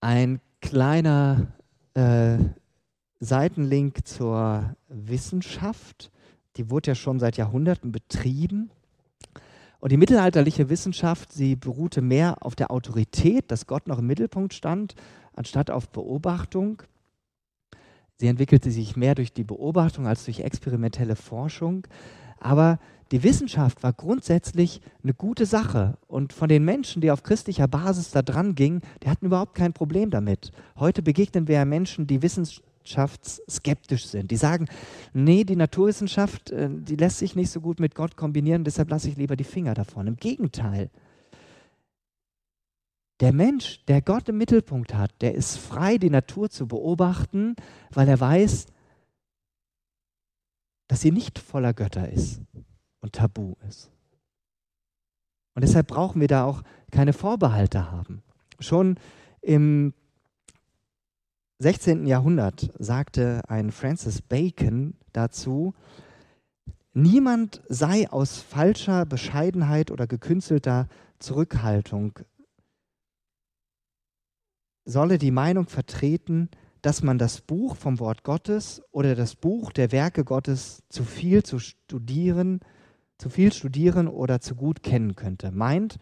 Ein 0.01 0.41
kleiner 0.59 1.53
äh, 1.93 2.37
Seitenlink 3.21 4.05
zur 4.05 4.75
Wissenschaft. 4.89 6.11
Die 6.57 6.69
wurde 6.69 6.91
ja 6.91 6.95
schon 6.95 7.19
seit 7.19 7.37
Jahrhunderten 7.37 7.91
betrieben. 7.91 8.69
Und 9.79 9.91
die 9.91 9.97
mittelalterliche 9.97 10.69
Wissenschaft, 10.69 11.33
sie 11.33 11.55
beruhte 11.55 12.01
mehr 12.01 12.37
auf 12.45 12.55
der 12.55 12.71
Autorität, 12.71 13.51
dass 13.51 13.67
Gott 13.67 13.87
noch 13.87 13.99
im 13.99 14.07
Mittelpunkt 14.07 14.53
stand, 14.53 14.95
anstatt 15.35 15.69
auf 15.69 15.89
Beobachtung. 15.89 16.83
Sie 18.17 18.27
entwickelte 18.27 18.71
sich 18.71 18.95
mehr 18.95 19.15
durch 19.15 19.33
die 19.33 19.43
Beobachtung 19.43 20.07
als 20.07 20.25
durch 20.25 20.39
experimentelle 20.39 21.15
Forschung. 21.15 21.85
Aber 22.39 22.79
die 23.11 23.23
Wissenschaft 23.23 23.83
war 23.83 23.93
grundsätzlich 23.93 24.81
eine 25.03 25.13
gute 25.13 25.45
Sache. 25.45 25.97
Und 26.07 26.33
von 26.33 26.49
den 26.49 26.63
Menschen, 26.63 27.01
die 27.01 27.11
auf 27.11 27.23
christlicher 27.23 27.67
Basis 27.67 28.11
da 28.11 28.21
dran 28.21 28.55
gingen, 28.55 28.81
die 29.03 29.09
hatten 29.09 29.25
überhaupt 29.25 29.55
kein 29.55 29.73
Problem 29.73 30.09
damit. 30.09 30.51
Heute 30.77 31.01
begegnen 31.01 31.47
wir 31.47 31.55
ja 31.55 31.65
Menschen, 31.65 32.07
die 32.07 32.21
wissenschaftsskeptisch 32.83 34.07
sind. 34.07 34.31
Die 34.31 34.37
sagen, 34.37 34.67
nee, 35.13 35.43
die 35.43 35.55
Naturwissenschaft, 35.55 36.51
äh, 36.51 36.69
die 36.69 36.95
lässt 36.95 37.19
sich 37.19 37.35
nicht 37.35 37.49
so 37.49 37.61
gut 37.61 37.79
mit 37.79 37.95
Gott 37.95 38.15
kombinieren, 38.15 38.63
deshalb 38.63 38.89
lasse 38.89 39.09
ich 39.09 39.17
lieber 39.17 39.35
die 39.35 39.43
Finger 39.43 39.73
davon. 39.73 40.07
Im 40.07 40.17
Gegenteil. 40.17 40.89
Der 43.19 43.31
Mensch, 43.31 43.83
der 43.85 44.01
Gott 44.01 44.27
im 44.29 44.37
Mittelpunkt 44.37 44.93
hat, 44.93 45.11
der 45.21 45.35
ist 45.35 45.57
frei, 45.57 45.97
die 45.97 46.09
Natur 46.09 46.49
zu 46.49 46.67
beobachten, 46.67 47.55
weil 47.91 48.09
er 48.09 48.19
weiß, 48.19 48.67
dass 50.87 51.01
sie 51.01 51.11
nicht 51.11 51.39
voller 51.39 51.73
Götter 51.73 52.09
ist 52.09 52.41
und 52.99 53.13
tabu 53.13 53.55
ist. 53.67 53.91
Und 55.55 55.61
deshalb 55.61 55.87
brauchen 55.87 56.19
wir 56.19 56.27
da 56.27 56.45
auch 56.45 56.63
keine 56.91 57.13
Vorbehalte 57.13 57.91
haben. 57.91 58.23
Schon 58.59 58.97
im 59.41 59.93
16. 61.63 62.05
Jahrhundert 62.05 62.71
sagte 62.77 63.41
ein 63.47 63.71
Francis 63.71 64.21
Bacon 64.21 64.95
dazu, 65.13 65.73
niemand 66.93 67.61
sei 67.69 68.09
aus 68.09 68.39
falscher 68.39 69.05
Bescheidenheit 69.05 69.89
oder 69.89 70.05
gekünstelter 70.05 70.89
Zurückhaltung, 71.19 72.19
solle 74.83 75.17
die 75.17 75.31
Meinung 75.31 75.67
vertreten, 75.67 76.49
dass 76.81 77.01
man 77.01 77.17
das 77.17 77.39
Buch 77.39 77.77
vom 77.77 77.99
Wort 77.99 78.23
Gottes 78.23 78.81
oder 78.91 79.15
das 79.15 79.35
Buch 79.35 79.71
der 79.71 79.93
Werke 79.93 80.25
Gottes 80.25 80.83
zu 80.89 81.05
viel 81.05 81.43
zu 81.43 81.59
studieren 81.59 82.59
zu 83.19 83.29
viel 83.29 83.53
studieren 83.53 84.09
oder 84.09 84.41
zu 84.41 84.53
gut 84.53 84.83
kennen 84.83 85.15
könnte. 85.15 85.51
Meint, 85.51 85.97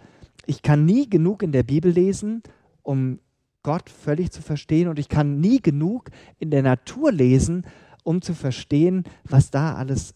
ich 0.48 0.64
kann 0.64 0.86
nie 0.86 1.08
genug 1.08 1.44
in 1.44 1.52
der 1.52 1.62
Bibel 1.62 1.92
lesen, 1.92 2.42
um 2.82 3.20
Gott 3.64 3.90
völlig 3.90 4.32
zu 4.32 4.42
verstehen 4.42 4.88
und 4.88 5.00
ich 5.00 5.10
kann 5.10 5.40
nie 5.40 5.62
genug 5.62 6.10
in 6.40 6.52
der 6.52 6.64
Natur 6.64 7.12
lesen, 7.12 7.66
um 8.04 8.22
zu 8.22 8.34
verstehen, 8.34 9.04
was 9.24 9.52
da 9.52 9.76
alles 9.76 10.16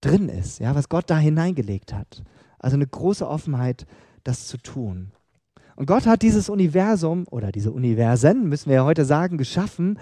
drin 0.00 0.28
ist, 0.28 0.60
ja, 0.60 0.74
was 0.74 0.88
Gott 0.88 1.10
da 1.10 1.18
hineingelegt 1.18 1.92
hat. 1.92 2.22
Also 2.58 2.76
eine 2.76 2.86
große 2.86 3.26
Offenheit, 3.26 3.86
das 4.24 4.46
zu 4.46 4.58
tun. 4.58 5.12
Und 5.76 5.86
Gott 5.86 6.06
hat 6.06 6.22
dieses 6.22 6.48
Universum 6.48 7.26
oder 7.30 7.52
diese 7.52 7.72
Universen, 7.72 8.48
müssen 8.48 8.68
wir 8.68 8.76
ja 8.76 8.84
heute 8.84 9.04
sagen, 9.04 9.38
geschaffen. 9.38 9.98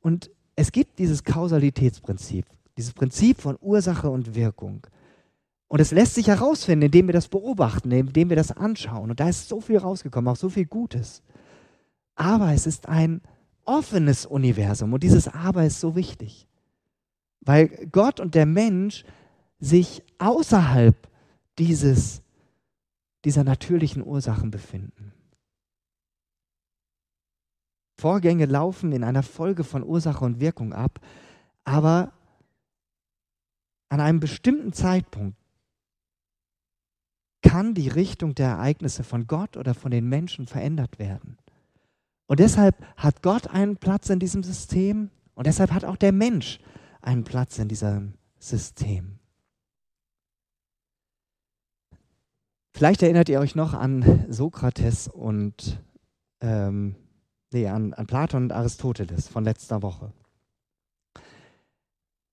Und 0.00 0.30
es 0.54 0.70
gibt 0.70 0.98
dieses 0.98 1.24
Kausalitätsprinzip, 1.24 2.46
dieses 2.76 2.92
Prinzip 2.92 3.40
von 3.40 3.56
Ursache 3.60 4.10
und 4.10 4.34
Wirkung. 4.34 4.86
Und 5.66 5.80
es 5.80 5.92
lässt 5.92 6.14
sich 6.14 6.28
herausfinden, 6.28 6.86
indem 6.86 7.08
wir 7.08 7.14
das 7.14 7.28
beobachten, 7.28 7.90
indem 7.90 8.28
wir 8.28 8.36
das 8.36 8.52
anschauen. 8.52 9.10
Und 9.10 9.18
da 9.18 9.28
ist 9.28 9.48
so 9.48 9.60
viel 9.60 9.78
rausgekommen, 9.78 10.30
auch 10.30 10.36
so 10.36 10.50
viel 10.50 10.66
Gutes. 10.66 11.22
Aber 12.14 12.52
es 12.52 12.66
ist 12.66 12.88
ein 12.88 13.22
offenes 13.64 14.26
Universum 14.26 14.92
und 14.92 15.02
dieses 15.02 15.28
Aber 15.28 15.64
ist 15.64 15.80
so 15.80 15.96
wichtig, 15.96 16.46
weil 17.40 17.68
Gott 17.90 18.20
und 18.20 18.34
der 18.34 18.46
Mensch 18.46 19.04
sich 19.58 20.02
außerhalb 20.18 21.08
dieses, 21.58 22.22
dieser 23.24 23.44
natürlichen 23.44 24.04
Ursachen 24.04 24.50
befinden. 24.50 25.12
Vorgänge 27.96 28.46
laufen 28.46 28.92
in 28.92 29.04
einer 29.04 29.22
Folge 29.22 29.64
von 29.64 29.82
Ursache 29.82 30.24
und 30.24 30.40
Wirkung 30.40 30.72
ab, 30.72 31.00
aber 31.64 32.12
an 33.88 34.00
einem 34.00 34.20
bestimmten 34.20 34.72
Zeitpunkt 34.72 35.38
kann 37.40 37.74
die 37.74 37.88
Richtung 37.88 38.34
der 38.34 38.48
Ereignisse 38.48 39.04
von 39.04 39.26
Gott 39.26 39.56
oder 39.56 39.74
von 39.74 39.90
den 39.90 40.08
Menschen 40.08 40.46
verändert 40.46 40.98
werden. 40.98 41.38
Und 42.26 42.40
deshalb 42.40 42.76
hat 42.96 43.22
Gott 43.22 43.48
einen 43.48 43.76
Platz 43.76 44.08
in 44.08 44.18
diesem 44.18 44.42
System 44.42 45.10
und 45.34 45.46
deshalb 45.46 45.72
hat 45.72 45.84
auch 45.84 45.96
der 45.96 46.12
Mensch 46.12 46.58
einen 47.02 47.24
Platz 47.24 47.58
in 47.58 47.68
diesem 47.68 48.14
System. 48.38 49.18
Vielleicht 52.72 53.02
erinnert 53.02 53.28
ihr 53.28 53.40
euch 53.40 53.54
noch 53.54 53.72
an 53.72 54.24
Sokrates 54.28 55.06
und 55.06 55.80
ähm, 56.40 56.96
nee, 57.52 57.68
an, 57.68 57.94
an 57.94 58.06
Platon 58.06 58.44
und 58.44 58.52
Aristoteles 58.52 59.28
von 59.28 59.44
letzter 59.44 59.82
Woche. 59.82 60.12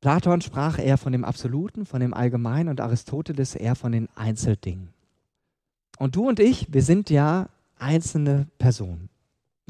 Platon 0.02 0.42
sprach 0.42 0.80
eher 0.80 0.98
von 0.98 1.12
dem 1.12 1.24
Absoluten, 1.24 1.86
von 1.86 2.02
dem 2.02 2.16
Allgemeinen 2.16 2.70
und 2.70 2.82
Aristoteles 2.82 3.54
eher 3.54 3.76
von 3.76 3.92
den 3.92 4.10
Einzeldingen. 4.16 4.90
Und 6.00 6.16
du 6.16 6.28
und 6.28 6.40
ich, 6.40 6.74
wir 6.74 6.82
sind 6.82 7.12
ja 7.12 7.50
einzelne 7.78 8.48
Personen. 8.58 9.10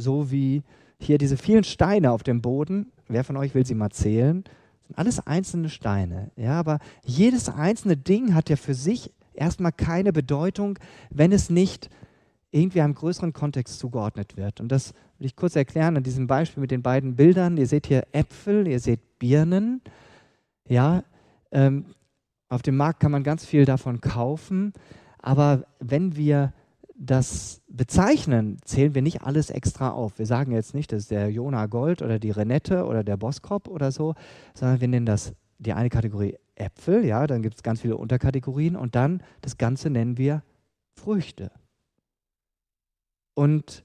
So 0.02 0.32
wie 0.32 0.64
hier 1.00 1.18
diese 1.18 1.38
vielen 1.38 1.64
Steine 1.64 2.12
auf 2.12 2.24
dem 2.24 2.42
Boden. 2.42 2.92
Wer 3.08 3.24
von 3.24 3.38
euch 3.38 3.56
will 3.56 3.66
sie 3.66 3.76
mal 3.76 3.92
zählen? 3.92 4.44
Das 4.44 4.88
sind 4.88 4.98
alles 4.98 5.28
einzelne 5.28 5.70
Steine. 5.70 6.32
Ja, 6.36 6.60
aber 6.60 6.80
jedes 7.04 7.50
einzelne 7.50 7.98
Ding 7.98 8.34
hat 8.34 8.50
ja 8.50 8.56
für 8.56 8.74
sich 8.74 9.12
erstmal 9.34 9.72
keine 9.72 10.12
Bedeutung, 10.12 10.78
wenn 11.10 11.32
es 11.32 11.50
nicht 11.50 11.90
irgendwie 12.52 12.82
einem 12.82 12.96
größeren 12.96 13.32
Kontext 13.32 13.80
zugeordnet 13.80 14.36
wird. 14.36 14.60
Und 14.60 14.72
das 14.72 14.94
will 15.18 15.28
ich 15.28 15.36
kurz 15.36 15.56
erklären 15.56 15.96
an 15.96 16.04
diesem 16.04 16.28
Beispiel 16.28 16.62
mit 16.62 16.72
den 16.72 16.82
beiden 16.82 17.16
Bildern. 17.16 17.58
Ihr 17.58 17.68
seht 17.68 17.88
hier 17.88 18.06
Äpfel, 18.12 18.68
ihr 18.68 18.80
seht 18.80 19.20
Birnen. 19.20 19.82
Ja, 20.68 21.04
ähm, 21.52 21.86
auf 22.50 22.62
dem 22.62 22.76
Markt 22.76 23.00
kann 23.00 23.12
man 23.12 23.24
ganz 23.24 23.46
viel 23.46 23.64
davon 23.64 24.02
kaufen, 24.02 24.74
aber 25.20 25.66
wenn 25.80 26.18
wir 26.18 26.52
das 27.04 27.62
bezeichnen, 27.68 28.60
zählen 28.64 28.94
wir 28.94 29.02
nicht 29.02 29.24
alles 29.24 29.50
extra 29.50 29.90
auf. 29.90 30.20
Wir 30.20 30.28
sagen 30.28 30.52
jetzt 30.52 30.76
nicht, 30.76 30.92
das 30.92 31.04
ist 31.04 31.12
der 31.12 31.30
Jona 31.30 31.66
Gold 31.66 32.04
oder 32.04 32.20
die 32.20 32.30
Renette 32.30 32.86
oder 32.86 33.04
der 33.04 33.18
Boskop 33.18 33.68
oder 33.68 33.92
so, 33.92 34.14
sondern 34.54 34.82
wir 34.82 34.88
nennen 34.88 35.08
das 35.08 35.34
die 35.58 35.74
eine 35.74 35.90
Kategorie 35.90 36.38
Äpfel, 36.56 37.06
ja, 37.06 37.26
dann 37.28 37.42
gibt 37.42 37.56
es 37.56 37.64
ganz 37.64 37.82
viele 37.82 37.98
Unterkategorien 37.98 38.76
und 38.76 38.96
dann 38.96 39.24
das 39.42 39.58
Ganze 39.58 39.90
nennen 39.90 40.18
wir 40.18 40.44
Früchte. 40.96 41.52
Und 43.34 43.84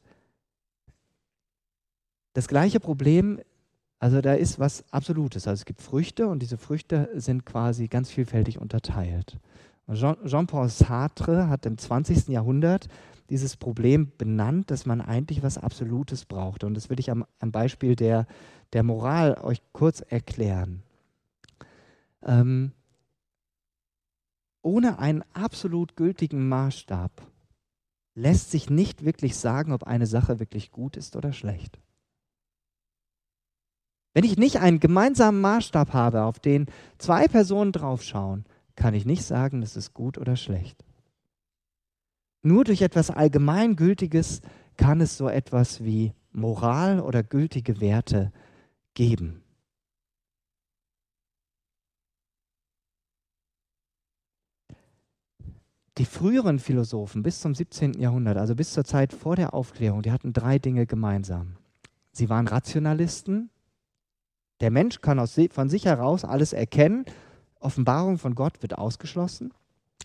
das 2.35 2.49
gleiche 2.49 2.81
Problem, 2.81 3.41
also 3.99 4.21
da 4.21 4.35
ist 4.35 4.59
was 4.59 4.85
Absolutes. 4.91 5.47
Also 5.47 5.61
es 5.61 5.65
gibt 5.65 5.81
Früchte 5.81 6.29
und 6.29 6.41
diese 6.41 6.59
Früchte 6.59 7.11
sind 7.15 7.47
quasi 7.47 7.89
ganz 7.89 8.11
vielfältig 8.11 8.59
unterteilt. 8.59 9.39
Jean-Paul 9.93 10.69
Sartre 10.69 11.49
hat 11.49 11.65
im 11.67 11.79
20. 11.79 12.29
Jahrhundert 12.29 12.89
dieses 13.31 13.57
Problem 13.57 14.13
benannt, 14.19 14.71
dass 14.71 14.87
man 14.87 15.01
eigentlich 15.01 15.43
was 15.43 15.59
Absolutes 15.59 16.25
braucht. 16.25 16.65
Und 16.65 16.75
das 16.75 16.91
will 16.91 17.01
ich 17.01 17.11
am, 17.11 17.25
am 17.39 17.53
Beispiel 17.53 17.97
der, 17.97 18.27
der 18.73 18.83
Moral 18.83 19.39
euch 19.43 19.63
kurz 19.73 20.01
erklären. 20.01 20.83
Ähm, 22.25 22.73
ohne 24.63 24.99
einen 24.99 25.23
absolut 25.33 25.97
gültigen 25.97 26.49
Maßstab 26.49 27.23
lässt 28.15 28.51
sich 28.51 28.71
nicht 28.71 29.05
wirklich 29.05 29.37
sagen, 29.37 29.73
ob 29.73 29.85
eine 29.85 30.07
Sache 30.07 30.41
wirklich 30.41 30.73
gut 30.73 30.97
ist 30.97 31.15
oder 31.15 31.33
schlecht. 31.33 31.79
Wenn 34.15 34.25
ich 34.25 34.39
nicht 34.39 34.59
einen 34.61 34.81
gemeinsamen 34.81 35.41
Maßstab 35.41 35.93
habe, 35.93 36.23
auf 36.23 36.41
den 36.41 36.67
zwei 36.99 37.29
Personen 37.29 37.71
draufschauen, 37.71 38.47
kann 38.77 38.95
ich 38.95 39.07
nicht 39.07 39.25
sagen, 39.25 39.63
das 39.63 39.77
ist 39.77 39.95
gut 39.95 40.19
oder 40.19 40.37
schlecht. 40.37 40.85
Nur 42.43 42.65
durch 42.65 42.83
etwas 42.83 43.11
Allgemeingültiges 43.11 44.43
kann 44.77 45.01
es 45.01 45.17
so 45.17 45.29
etwas 45.29 45.83
wie 45.83 46.13
Moral 46.33 47.01
oder 47.01 47.23
gültige 47.23 47.81
Werte 47.81 48.31
geben. 48.95 49.43
Die 55.99 56.05
früheren 56.05 56.59
Philosophen 56.59 57.23
bis 57.23 57.41
zum 57.41 57.55
17. 57.55 57.95
Jahrhundert, 57.95 58.37
also 58.37 58.55
bis 58.55 58.73
zur 58.73 58.85
Zeit 58.85 59.15
vor 59.15 59.35
der 59.35 59.55
Aufklärung, 59.55 60.03
die 60.03 60.13
hatten 60.13 60.35
drei 60.35 60.59
Dinge 60.59 60.87
gemeinsam. 60.87 61.57
Sie 62.13 62.29
waren 62.29 62.47
Rationalisten. 62.47 63.49
Der 64.61 64.71
Mensch 64.71 65.01
kann 65.01 65.19
aus, 65.19 65.39
von 65.51 65.71
sich 65.71 65.87
heraus 65.87 66.25
alles 66.25 66.53
erkennen 66.53 67.07
Offenbarung 67.67 68.19
von 68.19 68.35
Gott 68.35 68.63
wird 68.63 68.79
ausgeschlossen. 68.79 69.53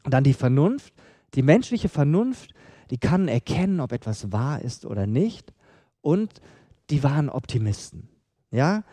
Und 0.03 0.13
dann 0.13 0.23
die 0.23 0.33
Vernunft. 0.33 0.93
Die 1.35 1.43
menschliche 1.43 1.87
Vernunft, 1.87 2.53
die 2.89 2.97
kann 2.97 3.27
erkennen, 3.27 3.79
ob 3.79 3.93
etwas 3.93 4.31
wahr 4.31 4.61
ist 4.61 4.85
oder 4.85 5.07
nicht. 5.07 5.53
Und 6.01 6.41
die 6.89 7.03
waren 7.03 7.29
Optimisten. 7.29 8.09
Ja? 8.49 8.83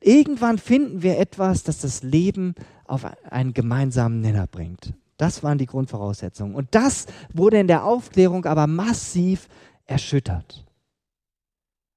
Irgendwann 0.00 0.58
finden 0.58 1.02
wir 1.02 1.18
etwas, 1.18 1.62
das 1.62 1.80
das 1.80 2.02
Leben 2.02 2.54
auf 2.86 3.04
einen 3.30 3.54
gemeinsamen 3.54 4.20
Nenner 4.20 4.46
bringt. 4.46 4.94
Das 5.16 5.42
waren 5.42 5.58
die 5.58 5.66
Grundvoraussetzungen. 5.66 6.54
Und 6.54 6.74
das 6.74 7.06
wurde 7.32 7.58
in 7.58 7.68
der 7.68 7.84
Aufklärung 7.84 8.44
aber 8.46 8.66
massiv 8.66 9.48
erschüttert. 9.84 10.64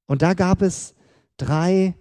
Und 0.06 0.22
da 0.22 0.34
gab 0.34 0.62
es 0.62 0.96
drei 1.38 1.96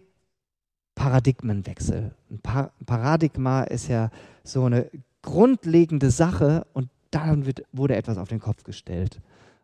Paradigmenwechsel. 0.98 2.11
Ein 2.28 2.40
pa 2.40 2.72
Paradigma 2.84 3.62
ist 3.62 3.87
ja 3.87 4.11
so 4.42 4.64
eine 4.64 4.90
grundlegende 5.22 6.11
Sache 6.11 6.66
und 6.72 6.88
dann 7.12 7.46
wird, 7.46 7.62
wurde 7.72 7.94
etwas 7.94 8.18
auf 8.18 8.28
den 8.28 8.40
Kopf 8.40 8.64
gestellt. 8.64 9.20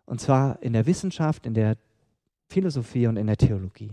Und 0.06 0.20
zwar 0.20 0.62
in 0.62 0.72
der 0.72 0.86
Wissenschaft, 0.86 1.44
in 1.44 1.54
der 1.54 1.76
Philosophie 2.48 3.08
und 3.08 3.16
in 3.16 3.26
der 3.26 3.36
Theologie. 3.36 3.90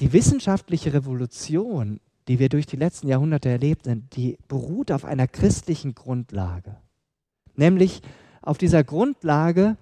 Die 0.00 0.12
wissenschaftliche 0.12 0.92
Revolution, 0.92 2.00
die 2.26 2.40
wir 2.40 2.48
durch 2.48 2.66
die 2.66 2.76
letzten 2.76 3.06
Jahrhunderte 3.06 3.50
erlebt 3.50 3.84
sind, 3.84 4.16
die 4.16 4.36
beruht 4.48 4.90
auf 4.90 5.04
einer 5.04 5.28
christlichen 5.28 5.94
Grundlage. 5.94 6.76
Nämlich 7.54 8.02
auf 8.42 8.58
dieser 8.58 8.82
Grundlage, 8.82 9.76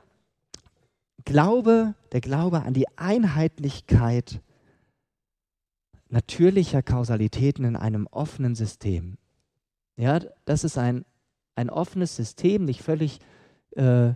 Glaube, 1.28 1.94
der 2.12 2.22
Glaube 2.22 2.62
an 2.62 2.72
die 2.72 2.88
Einheitlichkeit 2.96 4.40
natürlicher 6.08 6.82
Kausalitäten 6.82 7.66
in 7.66 7.76
einem 7.76 8.06
offenen 8.06 8.54
System. 8.54 9.18
Ja, 9.98 10.20
das 10.46 10.64
ist 10.64 10.78
ein, 10.78 11.04
ein 11.54 11.68
offenes 11.68 12.16
System, 12.16 12.64
nicht 12.64 12.80
völlig, 12.80 13.18
äh, 13.76 14.12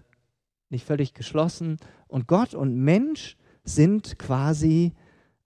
nicht 0.70 0.87
völlig 0.87 1.12
geschlossen. 1.12 1.77
Und 2.09 2.29
Gott 2.29 2.55
und 2.55 2.77
Mensch 2.77 3.37
sind 3.62 4.18
quasi 4.18 4.94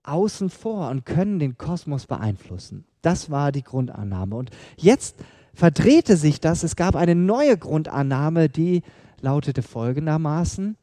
außen 0.03 0.49
vor 0.49 0.89
und 0.89 1.05
können 1.05 1.37
den 1.37 1.57
Kosmos 1.57 2.07
beeinflussen. 2.07 2.85
Das 3.01 3.29
war 3.29 3.51
die 3.51 3.63
Grundannahme. 3.63 4.37
Und 4.37 4.51
jetzt 4.77 5.17
verdrehte 5.53 6.15
sich 6.15 6.39
das. 6.39 6.63
Es 6.63 6.77
gab 6.77 6.95
eine 6.95 7.15
neue 7.15 7.57
Grundannahme, 7.57 8.47
die 8.47 8.83
lautete 9.19 9.63
folgendermaßen. 9.63 10.77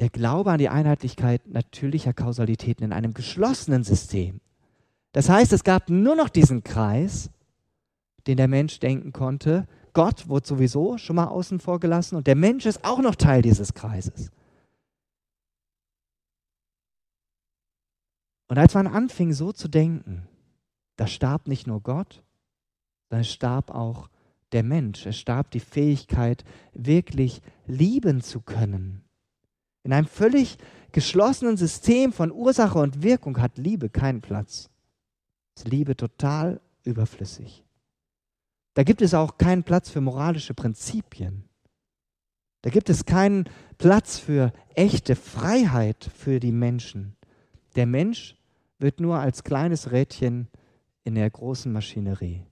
Der 0.00 0.10
Glaube 0.10 0.52
an 0.52 0.58
die 0.58 0.68
Einheitlichkeit 0.68 1.46
natürlicher 1.46 2.12
Kausalitäten 2.12 2.84
in 2.84 2.92
einem 2.92 3.14
geschlossenen 3.14 3.82
System. 3.82 4.40
Das 5.12 5.28
heißt, 5.28 5.52
es 5.52 5.64
gab 5.64 5.88
nur 5.88 6.14
noch 6.14 6.28
diesen 6.28 6.62
Kreis, 6.62 7.30
den 8.26 8.36
der 8.36 8.48
Mensch 8.48 8.78
denken 8.78 9.12
konnte. 9.12 9.66
Gott 9.94 10.28
wurde 10.28 10.46
sowieso 10.46 10.98
schon 10.98 11.16
mal 11.16 11.28
außen 11.28 11.60
vor 11.60 11.80
gelassen 11.80 12.16
und 12.16 12.26
der 12.26 12.36
Mensch 12.36 12.66
ist 12.66 12.84
auch 12.84 12.98
noch 12.98 13.14
Teil 13.14 13.40
dieses 13.40 13.72
Kreises. 13.72 14.30
Und 18.48 18.58
als 18.58 18.74
man 18.74 18.86
anfing, 18.86 19.32
so 19.32 19.52
zu 19.52 19.68
denken, 19.68 20.28
da 20.96 21.06
starb 21.06 21.48
nicht 21.48 21.66
nur 21.66 21.80
Gott, 21.80 22.22
sondern 23.08 23.22
es 23.22 23.32
starb 23.32 23.70
auch 23.70 24.08
der 24.52 24.62
Mensch. 24.62 25.06
Es 25.06 25.18
starb 25.18 25.50
die 25.50 25.60
Fähigkeit, 25.60 26.44
wirklich 26.72 27.42
lieben 27.66 28.20
zu 28.20 28.40
können. 28.40 29.05
In 29.86 29.92
einem 29.92 30.08
völlig 30.08 30.58
geschlossenen 30.90 31.56
System 31.56 32.12
von 32.12 32.32
Ursache 32.32 32.76
und 32.76 33.04
Wirkung 33.04 33.40
hat 33.40 33.56
Liebe 33.56 33.88
keinen 33.88 34.20
Platz. 34.20 34.68
Ist 35.54 35.68
Liebe 35.68 35.96
total 35.96 36.60
überflüssig. 36.82 37.64
Da 38.74 38.82
gibt 38.82 39.00
es 39.00 39.14
auch 39.14 39.38
keinen 39.38 39.62
Platz 39.62 39.88
für 39.88 40.00
moralische 40.00 40.54
Prinzipien. 40.54 41.48
Da 42.62 42.70
gibt 42.70 42.90
es 42.90 43.04
keinen 43.04 43.48
Platz 43.78 44.18
für 44.18 44.52
echte 44.74 45.14
Freiheit 45.14 46.10
für 46.16 46.40
die 46.40 46.50
Menschen. 46.50 47.14
Der 47.76 47.86
Mensch 47.86 48.36
wird 48.80 48.98
nur 48.98 49.20
als 49.20 49.44
kleines 49.44 49.92
Rädchen 49.92 50.48
in 51.04 51.14
der 51.14 51.30
großen 51.30 51.72
Maschinerie. 51.72 52.44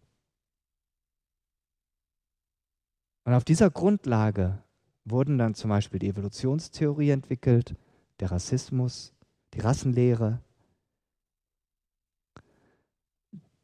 Und 3.25 3.35
auf 3.35 3.42
dieser 3.42 3.70
Grundlage 3.70 4.63
wurden 5.05 5.38
dann 5.38 5.55
zum 5.55 5.71
Beispiel 5.71 5.99
die 5.99 6.09
Evolutionstheorie 6.09 7.11
entwickelt, 7.11 7.75
der 8.21 8.31
Rassismus, 8.31 9.12
die 9.55 9.61
Rassenlehre. 9.61 10.40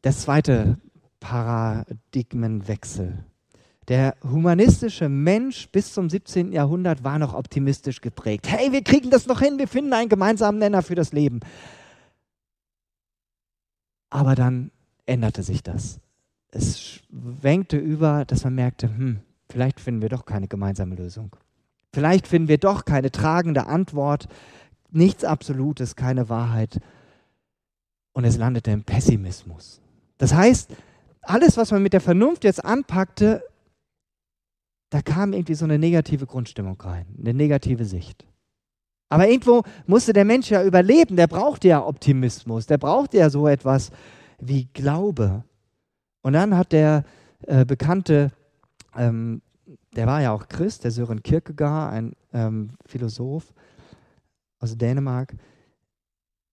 Das 0.02 0.22
zweite 0.22 0.78
Paradigmenwechsel. 1.20 3.24
Der 3.88 4.16
humanistische 4.22 5.08
Mensch 5.08 5.68
bis 5.70 5.92
zum 5.92 6.08
17. 6.08 6.52
Jahrhundert 6.52 7.02
war 7.02 7.18
noch 7.18 7.34
optimistisch 7.34 8.00
geprägt. 8.00 8.48
Hey, 8.48 8.72
wir 8.72 8.84
kriegen 8.84 9.10
das 9.10 9.26
noch 9.26 9.40
hin, 9.40 9.58
wir 9.58 9.68
finden 9.68 9.92
einen 9.92 10.08
gemeinsamen 10.08 10.58
Nenner 10.58 10.82
für 10.82 10.94
das 10.94 11.12
Leben. 11.12 11.40
Aber 14.10 14.34
dann 14.34 14.70
änderte 15.06 15.42
sich 15.42 15.62
das. 15.62 16.00
Es 16.52 16.80
schwenkte 16.80 17.78
über, 17.78 18.24
dass 18.24 18.44
man 18.44 18.54
merkte, 18.54 18.88
hm, 18.88 19.20
Vielleicht 19.50 19.80
finden 19.80 20.02
wir 20.02 20.08
doch 20.08 20.24
keine 20.24 20.48
gemeinsame 20.48 20.94
Lösung. 20.94 21.34
Vielleicht 21.92 22.26
finden 22.28 22.48
wir 22.48 22.58
doch 22.58 22.84
keine 22.84 23.10
tragende 23.10 23.66
Antwort, 23.66 24.28
nichts 24.90 25.24
Absolutes, 25.24 25.96
keine 25.96 26.28
Wahrheit. 26.28 26.80
und 28.12 28.24
es 28.24 28.36
landete 28.36 28.70
im 28.72 28.82
Pessimismus. 28.82 29.80
Das 30.18 30.34
heißt, 30.34 30.72
alles, 31.22 31.56
was 31.56 31.70
man 31.70 31.82
mit 31.82 31.92
der 31.92 32.00
Vernunft 32.00 32.44
jetzt 32.44 32.64
anpackte, 32.64 33.42
da 34.90 35.00
kam 35.00 35.32
irgendwie 35.32 35.54
so 35.54 35.64
eine 35.64 35.78
negative 35.78 36.26
Grundstimmung 36.26 36.80
rein, 36.80 37.06
eine 37.18 37.34
negative 37.34 37.84
Sicht. 37.84 38.26
Aber 39.08 39.28
irgendwo 39.28 39.62
musste 39.86 40.12
der 40.12 40.24
Mensch 40.24 40.50
ja 40.50 40.64
überleben, 40.64 41.16
der 41.16 41.28
brauchte 41.28 41.68
ja 41.68 41.84
Optimismus, 41.84 42.66
der 42.66 42.78
brauchte 42.78 43.18
ja 43.18 43.30
so 43.30 43.48
etwas 43.48 43.90
wie 44.40 44.66
Glaube. 44.72 45.44
Und 46.22 46.32
dann 46.32 46.56
hat 46.56 46.72
der 46.72 47.04
äh, 47.46 47.64
bekannte, 47.64 48.32
ähm, 48.96 49.42
der 49.94 50.06
war 50.06 50.20
ja 50.20 50.32
auch 50.32 50.48
Christ, 50.48 50.84
der 50.84 50.90
Sören 50.90 51.22
Kierkegaard, 51.22 51.92
ein 51.92 52.16
ähm, 52.32 52.70
Philosoph 52.86 53.52
aus 54.58 54.76
Dänemark, 54.76 55.34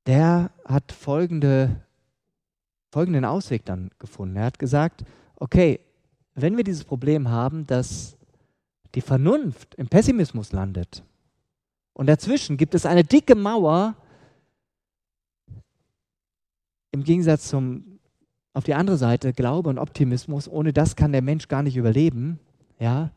der 0.05 0.51
hat 0.65 0.91
folgende, 0.91 1.81
folgenden 2.91 3.25
Ausweg 3.25 3.65
dann 3.65 3.91
gefunden. 3.99 4.37
Er 4.37 4.45
hat 4.45 4.59
gesagt, 4.59 5.03
okay, 5.35 5.79
wenn 6.33 6.55
wir 6.55 6.63
dieses 6.63 6.83
Problem 6.83 7.29
haben, 7.29 7.65
dass 7.65 8.17
die 8.95 9.01
Vernunft 9.01 9.75
im 9.75 9.87
Pessimismus 9.87 10.51
landet 10.51 11.03
und 11.93 12.07
dazwischen 12.07 12.57
gibt 12.57 12.75
es 12.75 12.85
eine 12.85 13.03
dicke 13.03 13.35
Mauer, 13.35 13.95
im 16.91 17.03
Gegensatz 17.03 17.49
zum 17.49 17.96
auf 18.57 18.63
die 18.63 18.73
andere 18.73 18.97
Seite 18.97 19.33
Glaube 19.33 19.69
und 19.69 19.77
Optimismus, 19.77 20.49
ohne 20.49 20.73
das 20.73 20.95
kann 20.95 21.11
der 21.11 21.21
Mensch 21.21 21.47
gar 21.47 21.61
nicht 21.61 21.77
überleben. 21.77 22.39
Ja, 22.79 23.11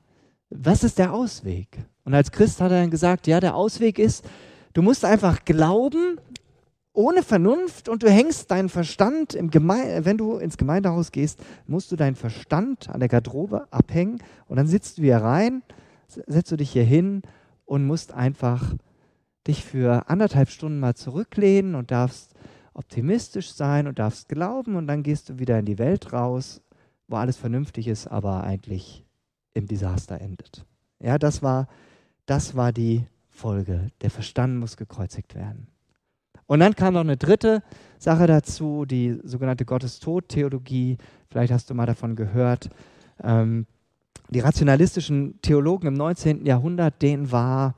was 0.51 0.85
ist 0.85 0.99
der 0.99 1.15
Ausweg? 1.15 1.79
Und 2.05 2.13
als 2.13 2.31
Christ 2.31 2.61
hat 2.61 2.71
er 2.71 2.83
dann 2.83 2.91
gesagt, 2.91 3.27
ja, 3.27 3.41
der 3.41 3.55
Ausweg 3.55 3.99
ist, 3.99 4.23
du 4.75 4.83
musst 4.83 5.03
einfach 5.03 5.47
glauben, 5.47 6.19
ohne 6.93 7.23
Vernunft 7.23 7.89
und 7.89 8.03
du 8.03 8.11
hängst 8.11 8.51
deinen 8.51 8.69
Verstand 8.69 9.33
im 9.33 9.49
Geme 9.49 10.01
wenn 10.05 10.19
du 10.19 10.37
ins 10.37 10.59
Gemeindehaus 10.59 11.11
gehst, 11.11 11.39
musst 11.67 11.91
du 11.91 11.97
deinen 11.97 12.17
Verstand 12.17 12.91
an 12.91 13.01
der 13.01 13.09
Garderobe 13.09 13.67
abhängen 13.71 14.19
und 14.47 14.59
dann 14.59 14.67
sitzt 14.67 14.99
du 14.99 15.03
hier 15.03 15.19
rein, 15.19 15.63
setzt 16.07 16.53
du 16.53 16.57
dich 16.57 16.71
hier 16.71 16.85
hin 16.85 17.23
und 17.65 17.87
musst 17.87 18.13
einfach 18.13 18.75
dich 19.47 19.65
für 19.65 20.11
anderthalb 20.11 20.51
Stunden 20.51 20.81
mal 20.81 20.97
zurücklehnen 20.97 21.77
und 21.77 21.91
darfst 21.91 22.35
optimistisch 22.75 23.53
sein 23.53 23.87
und 23.87 23.99
darfst 23.99 24.29
glauben 24.29 24.77
und 24.77 24.87
dann 24.87 25.03
gehst 25.03 25.29
du 25.29 25.39
wieder 25.39 25.59
in 25.59 25.65
die 25.67 25.79
Welt 25.79 26.13
raus, 26.13 26.63
wo 27.09 27.17
alles 27.17 27.37
vernünftig 27.37 27.89
ist, 27.89 28.07
aber 28.07 28.45
eigentlich 28.45 29.05
im 29.55 29.67
Desaster 29.67 30.21
endet. 30.21 30.65
Ja, 31.01 31.19
das 31.19 31.43
war, 31.43 31.67
das 32.27 32.55
war 32.55 32.73
die 32.73 33.05
Folge. 33.29 33.89
Der 34.01 34.11
Verstand 34.11 34.59
muss 34.59 34.77
gekreuzigt 34.77 35.35
werden. 35.35 35.67
Und 36.47 36.61
dann 36.61 36.75
kam 36.75 36.95
noch 36.95 37.01
eine 37.01 37.17
dritte 37.17 37.63
Sache 37.99 38.27
dazu, 38.27 38.85
die 38.85 39.19
sogenannte 39.23 39.65
Gottestod-Theologie. 39.65 40.99
Vielleicht 41.29 41.53
hast 41.53 41.71
du 41.71 41.75
mal 41.75 41.87
davon 41.87 42.17
gehört. 42.17 42.71
Ähm, 43.23 43.67
die 44.31 44.41
rationalistischen 44.41 45.41
Theologen 45.43 45.89
im 45.89 45.95
19. 45.95 46.47
Jahrhundert, 46.47 47.03
denen 47.03 47.31
war 47.31 47.75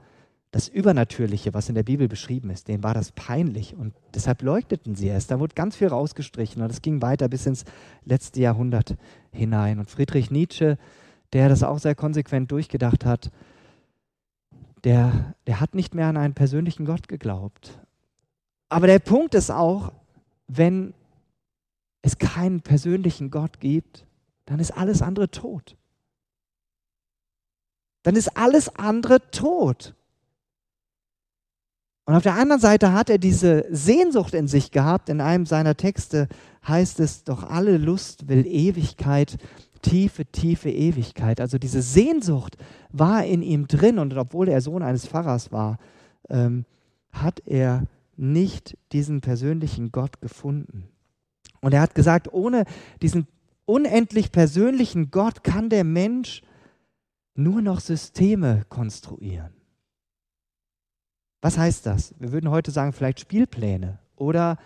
das 0.53 0.69
Übernatürliche, 0.69 1.55
was 1.55 1.71
in 1.71 1.75
der 1.75 1.83
Bibel 1.83 2.09
beschrieben 2.09 2.51
ist, 2.51 2.69
denen 2.69 2.83
war 2.83 2.93
das 2.93 3.11
peinlich 3.13 3.75
und 3.75 3.95
deshalb 4.15 4.43
leugneten 4.43 4.95
sie 4.95 5.09
es. 5.09 5.27
Da 5.27 5.41
wurde 5.41 5.55
ganz 5.55 5.77
viel 5.77 5.89
rausgestrichen 5.89 6.63
und 6.63 6.71
es 6.71 6.83
ging 6.83 7.01
weiter 7.01 7.29
bis 7.29 7.47
ins 7.47 7.65
letzte 8.05 8.43
Jahrhundert 8.43 8.97
hinein. 9.33 9.79
Und 9.79 9.91
Friedrich 9.91 10.31
Nietzsche, 10.31 10.77
der 11.33 11.49
das 11.49 11.63
auch 11.63 11.79
sehr 11.79 11.95
konsequent 11.95 12.53
durchgedacht 12.53 13.07
hat, 13.07 13.33
der, 14.85 15.35
der 15.47 15.59
hat 15.59 15.75
nicht 15.75 15.95
mehr 15.95 16.09
an 16.09 16.19
einen 16.19 16.35
persönlichen 16.35 16.85
Gott 16.85 17.09
geglaubt. 17.09 17.79
Aber 18.69 18.87
der 18.87 18.99
Punkt 18.99 19.35
ist 19.35 19.51
auch, 19.51 19.93
wenn 20.49 20.93
es 22.03 22.19
keinen 22.19 22.61
persönlichen 22.61 23.31
Gott 23.31 23.59
gibt, 23.59 24.05
dann 24.45 24.59
ist 24.61 24.73
alles 24.73 25.01
andere 25.01 25.31
tot. 25.31 25.77
Dann 28.03 28.17
ist 28.17 28.37
alles 28.37 28.77
andere 28.77 29.31
tot. 29.31 29.95
Und 32.05 32.15
auf 32.15 32.23
der 32.23 32.35
anderen 32.35 32.61
Seite 32.61 32.93
hat 32.93 33.11
er 33.11 33.19
diese 33.19 33.65
Sehnsucht 33.71 34.35
in 34.35 34.49
sich 34.49 34.71
gehabt. 34.73 35.09
In 35.09 35.21
einem 35.21 35.47
seiner 35.47 35.77
Texte 35.77 36.29
heißt 36.67 37.01
es, 37.01 37.25
doch 37.25 37.45
alle 37.45 37.77
Lust 37.79 38.29
will 38.29 38.45
Ewigkeit, 38.47 39.39
tiefe, 39.83 40.25
tiefe 40.27 40.71
Ewigkeit. 40.71 41.41
Also 41.41 41.59
diese 41.59 41.83
Sehnsucht 41.83 42.57
war 42.91 43.25
in 43.25 43.43
ihm 43.43 43.69
drin 43.69 43.99
und 43.99 44.17
obwohl 44.17 44.49
er 44.49 44.61
Sohn 44.61 44.83
eines 44.83 45.07
Pfarrers 45.07 45.53
war, 45.53 45.79
ähm, 46.29 46.65
hat 47.13 47.43
er 47.47 47.85
nicht 48.17 48.77
diesen 48.93 49.21
persönlichen 49.21 49.93
Gott 49.93 50.21
gefunden. 50.21 50.89
Und 51.61 51.73
er 51.75 51.81
hat 51.81 51.95
gesagt, 51.95 52.33
ohne 52.33 52.65
diesen 53.01 53.27
unendlich 53.65 54.33
persönlichen 54.33 55.11
Gott 55.11 55.45
kann 55.45 55.71
der 55.71 55.85
Mensch 55.85 56.43
nur 57.35 57.63
noch 57.63 57.81
Systeme 57.81 58.63
konstruieren. 58.69 59.62
Was 61.43 61.59
heißt 61.59 61.85
das? 61.85 62.15
Wir 62.19 62.33
würden 62.33 62.51
heute 62.51 62.71
sagen, 62.71 62.93
vielleicht 62.93 63.21
Spielpläne 63.21 63.99
oder 64.17 64.57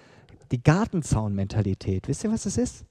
die 0.52 0.62
Gartenzaunmentalität. 0.62 2.06
Wisst 2.06 2.22
ihr, 2.22 2.30
was 2.30 2.44
das 2.44 2.58
ist? 2.58 2.84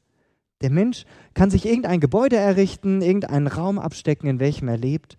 Der 0.62 0.72
Mensch 0.72 1.06
kann 1.36 1.52
sich 1.52 1.66
irgendein 1.66 2.00
Gebäude 2.00 2.36
errichten, 2.36 3.02
irgendeinen 3.02 3.48
Raum 3.48 3.78
abstecken, 3.78 4.28
in 4.28 4.40
welchem 4.40 4.68
er 4.68 4.78
lebt. 4.78 5.18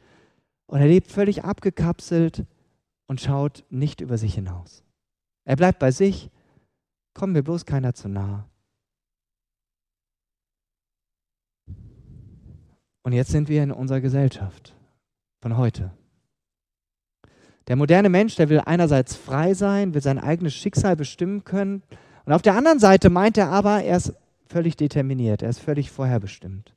Und 0.66 0.80
er 0.80 0.88
lebt 0.88 1.10
völlig 1.12 1.44
abgekapselt 1.44 2.44
und 3.06 3.20
schaut 3.20 3.64
nicht 3.70 4.00
über 4.00 4.18
sich 4.18 4.34
hinaus. 4.34 4.82
Er 5.44 5.54
bleibt 5.54 5.78
bei 5.78 5.92
sich, 5.92 6.30
kommt 7.14 7.34
mir 7.34 7.44
bloß 7.44 7.66
keiner 7.66 7.94
zu 7.94 8.08
nah. 8.08 8.48
Und 13.04 13.12
jetzt 13.12 13.30
sind 13.30 13.48
wir 13.48 13.62
in 13.62 13.70
unserer 13.70 14.00
Gesellschaft 14.00 14.74
von 15.40 15.56
heute. 15.56 15.92
Der 17.68 17.76
moderne 17.76 18.08
Mensch, 18.08 18.36
der 18.36 18.48
will 18.48 18.60
einerseits 18.60 19.16
frei 19.16 19.54
sein, 19.54 19.94
will 19.94 20.02
sein 20.02 20.18
eigenes 20.18 20.54
Schicksal 20.54 20.94
bestimmen 20.94 21.44
können. 21.44 21.82
Und 22.24 22.32
auf 22.32 22.42
der 22.42 22.54
anderen 22.54 22.78
Seite 22.78 23.10
meint 23.10 23.36
er 23.38 23.50
aber, 23.50 23.82
er 23.82 23.96
ist 23.96 24.14
völlig 24.48 24.76
determiniert, 24.76 25.42
er 25.42 25.50
ist 25.50 25.58
völlig 25.58 25.90
vorherbestimmt. 25.90 26.74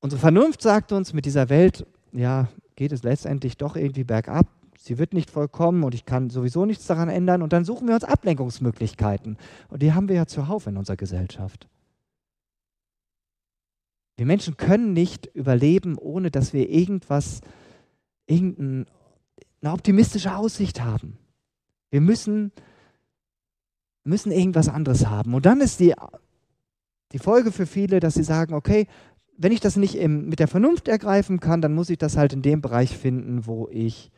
Unsere 0.00 0.20
Vernunft 0.20 0.60
sagt 0.60 0.92
uns, 0.92 1.12
mit 1.12 1.24
dieser 1.24 1.48
Welt, 1.48 1.86
ja, 2.12 2.48
geht 2.76 2.92
es 2.92 3.02
letztendlich 3.02 3.56
doch 3.56 3.76
irgendwie 3.76 4.04
bergab. 4.04 4.46
Sie 4.76 4.98
wird 4.98 5.14
nicht 5.14 5.30
vollkommen 5.30 5.84
und 5.84 5.94
ich 5.94 6.04
kann 6.04 6.28
sowieso 6.28 6.66
nichts 6.66 6.86
daran 6.86 7.08
ändern. 7.08 7.40
Und 7.40 7.52
dann 7.52 7.64
suchen 7.64 7.86
wir 7.86 7.94
uns 7.94 8.04
Ablenkungsmöglichkeiten. 8.04 9.38
Und 9.68 9.82
die 9.82 9.92
haben 9.92 10.08
wir 10.08 10.16
ja 10.16 10.26
zuhauf 10.26 10.66
in 10.66 10.76
unserer 10.76 10.96
Gesellschaft. 10.96 11.68
Wir 14.16 14.26
Menschen 14.26 14.56
können 14.56 14.92
nicht 14.92 15.26
überleben, 15.34 15.96
ohne 15.96 16.30
dass 16.30 16.52
wir 16.52 16.68
irgendwas 16.68 17.40
irgendeine 18.32 18.86
optimistische 19.62 20.34
Aussicht 20.34 20.82
haben. 20.82 21.18
Wir 21.90 22.00
müssen, 22.00 22.52
müssen 24.04 24.32
irgendwas 24.32 24.68
anderes 24.68 25.06
haben. 25.06 25.34
Und 25.34 25.46
dann 25.46 25.60
ist 25.60 25.80
die, 25.80 25.94
die 27.12 27.18
Folge 27.18 27.52
für 27.52 27.66
viele, 27.66 28.00
dass 28.00 28.14
sie 28.14 28.24
sagen, 28.24 28.54
okay, 28.54 28.86
wenn 29.36 29.52
ich 29.52 29.60
das 29.60 29.76
nicht 29.76 29.96
im, 29.96 30.28
mit 30.28 30.38
der 30.38 30.48
Vernunft 30.48 30.88
ergreifen 30.88 31.40
kann, 31.40 31.60
dann 31.60 31.74
muss 31.74 31.90
ich 31.90 31.98
das 31.98 32.16
halt 32.16 32.32
in 32.32 32.42
dem 32.42 32.60
Bereich 32.60 32.96
finden, 32.96 33.46
wo 33.46 33.68
ich 33.70 34.10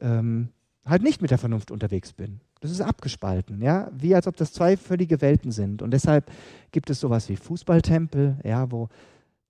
ähm, 0.00 0.48
halt 0.84 1.02
nicht 1.02 1.22
mit 1.22 1.30
der 1.30 1.38
Vernunft 1.38 1.70
unterwegs 1.70 2.12
bin. 2.12 2.40
Das 2.60 2.70
ist 2.70 2.80
abgespalten, 2.80 3.60
ja, 3.60 3.90
wie 3.92 4.14
als 4.14 4.26
ob 4.26 4.36
das 4.36 4.52
zwei 4.52 4.76
völlige 4.76 5.20
Welten 5.20 5.50
sind. 5.50 5.82
Und 5.82 5.90
deshalb 5.90 6.30
gibt 6.70 6.90
es 6.90 7.00
sowas 7.00 7.28
wie 7.28 7.36
Fußballtempel, 7.36 8.38
ja, 8.44 8.70
wo 8.70 8.88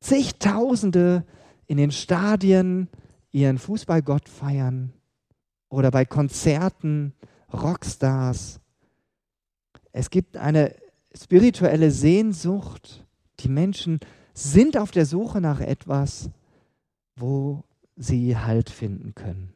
zigtausende 0.00 1.24
in 1.66 1.76
den 1.76 1.90
Stadien 1.90 2.88
ihren 3.32 3.58
Fußballgott 3.58 4.28
feiern 4.28 4.92
oder 5.68 5.90
bei 5.90 6.04
Konzerten 6.04 7.14
Rockstars. 7.52 8.60
Es 9.92 10.10
gibt 10.10 10.36
eine 10.36 10.74
spirituelle 11.14 11.90
Sehnsucht. 11.90 13.06
Die 13.40 13.48
Menschen 13.48 14.00
sind 14.34 14.76
auf 14.76 14.90
der 14.90 15.06
Suche 15.06 15.40
nach 15.40 15.60
etwas, 15.60 16.30
wo 17.16 17.64
sie 17.96 18.36
Halt 18.36 18.70
finden 18.70 19.14
können. 19.14 19.52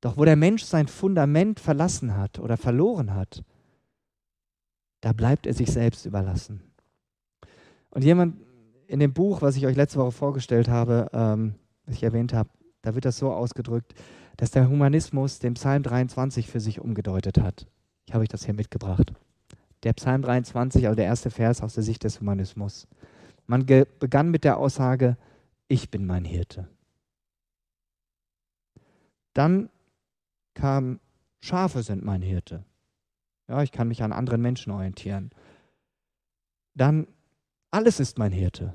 Doch 0.00 0.16
wo 0.16 0.24
der 0.24 0.36
Mensch 0.36 0.64
sein 0.64 0.88
Fundament 0.88 1.60
verlassen 1.60 2.16
hat 2.16 2.38
oder 2.38 2.56
verloren 2.56 3.14
hat, 3.14 3.44
da 5.00 5.12
bleibt 5.12 5.46
er 5.46 5.54
sich 5.54 5.70
selbst 5.70 6.06
überlassen. 6.06 6.62
Und 7.90 8.02
jemand 8.02 8.36
in 8.86 9.00
dem 9.00 9.12
Buch, 9.12 9.42
was 9.42 9.56
ich 9.56 9.66
euch 9.66 9.76
letzte 9.76 9.98
Woche 9.98 10.12
vorgestellt 10.12 10.68
habe, 10.68 11.08
ähm, 11.12 11.54
was 11.84 11.96
ich 11.96 12.02
erwähnt 12.02 12.32
habe, 12.32 12.50
da 12.82 12.94
wird 12.94 13.04
das 13.04 13.18
so 13.18 13.32
ausgedrückt, 13.32 13.94
dass 14.36 14.50
der 14.50 14.68
Humanismus 14.68 15.38
den 15.38 15.54
Psalm 15.54 15.82
23 15.82 16.48
für 16.48 16.60
sich 16.60 16.80
umgedeutet 16.80 17.38
hat. 17.38 17.66
Ich 18.06 18.14
habe 18.14 18.22
euch 18.22 18.28
das 18.28 18.44
hier 18.44 18.54
mitgebracht. 18.54 19.12
Der 19.84 19.92
Psalm 19.94 20.22
23, 20.22 20.86
also 20.86 20.96
der 20.96 21.06
erste 21.06 21.30
Vers 21.30 21.62
aus 21.62 21.74
der 21.74 21.82
Sicht 21.82 22.04
des 22.04 22.20
Humanismus. 22.20 22.86
Man 23.46 23.66
begann 23.66 24.30
mit 24.30 24.44
der 24.44 24.58
Aussage, 24.58 25.16
ich 25.68 25.90
bin 25.90 26.06
mein 26.06 26.24
Hirte. 26.24 26.68
Dann 29.34 29.70
kam, 30.54 31.00
Schafe 31.40 31.82
sind 31.82 32.04
mein 32.04 32.22
Hirte. 32.22 32.64
Ja, 33.48 33.62
ich 33.62 33.72
kann 33.72 33.88
mich 33.88 34.02
an 34.02 34.12
anderen 34.12 34.40
Menschen 34.40 34.72
orientieren. 34.72 35.30
Dann, 36.74 37.06
alles 37.70 38.00
ist 38.00 38.18
mein 38.18 38.32
Hirte. 38.32 38.74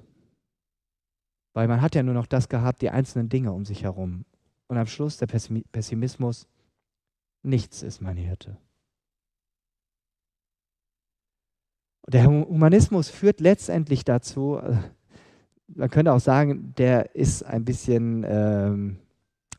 Weil 1.57 1.67
man 1.67 1.81
hat 1.81 1.95
ja 1.95 2.03
nur 2.03 2.13
noch 2.13 2.27
das 2.27 2.49
gehabt, 2.49 2.83
die 2.83 2.91
einzelnen 2.91 3.29
Dinge 3.29 3.51
um 3.51 3.65
sich 3.65 3.81
herum. 3.81 4.25
Und 4.67 4.77
am 4.77 4.85
Schluss 4.85 5.17
der 5.17 5.25
Pessimismus, 5.25 6.47
nichts 7.41 7.81
ist 7.81 7.99
mein 7.99 8.15
Hirte. 8.15 8.59
Der 12.07 12.27
Humanismus 12.27 13.09
führt 13.09 13.39
letztendlich 13.39 14.05
dazu, 14.05 14.57
äh, 14.57 14.75
man 15.69 15.89
könnte 15.89 16.13
auch 16.13 16.19
sagen, 16.19 16.75
der 16.77 17.15
ist 17.15 17.41
ein 17.41 17.65
bisschen 17.65 18.23
ähm, 18.29 18.99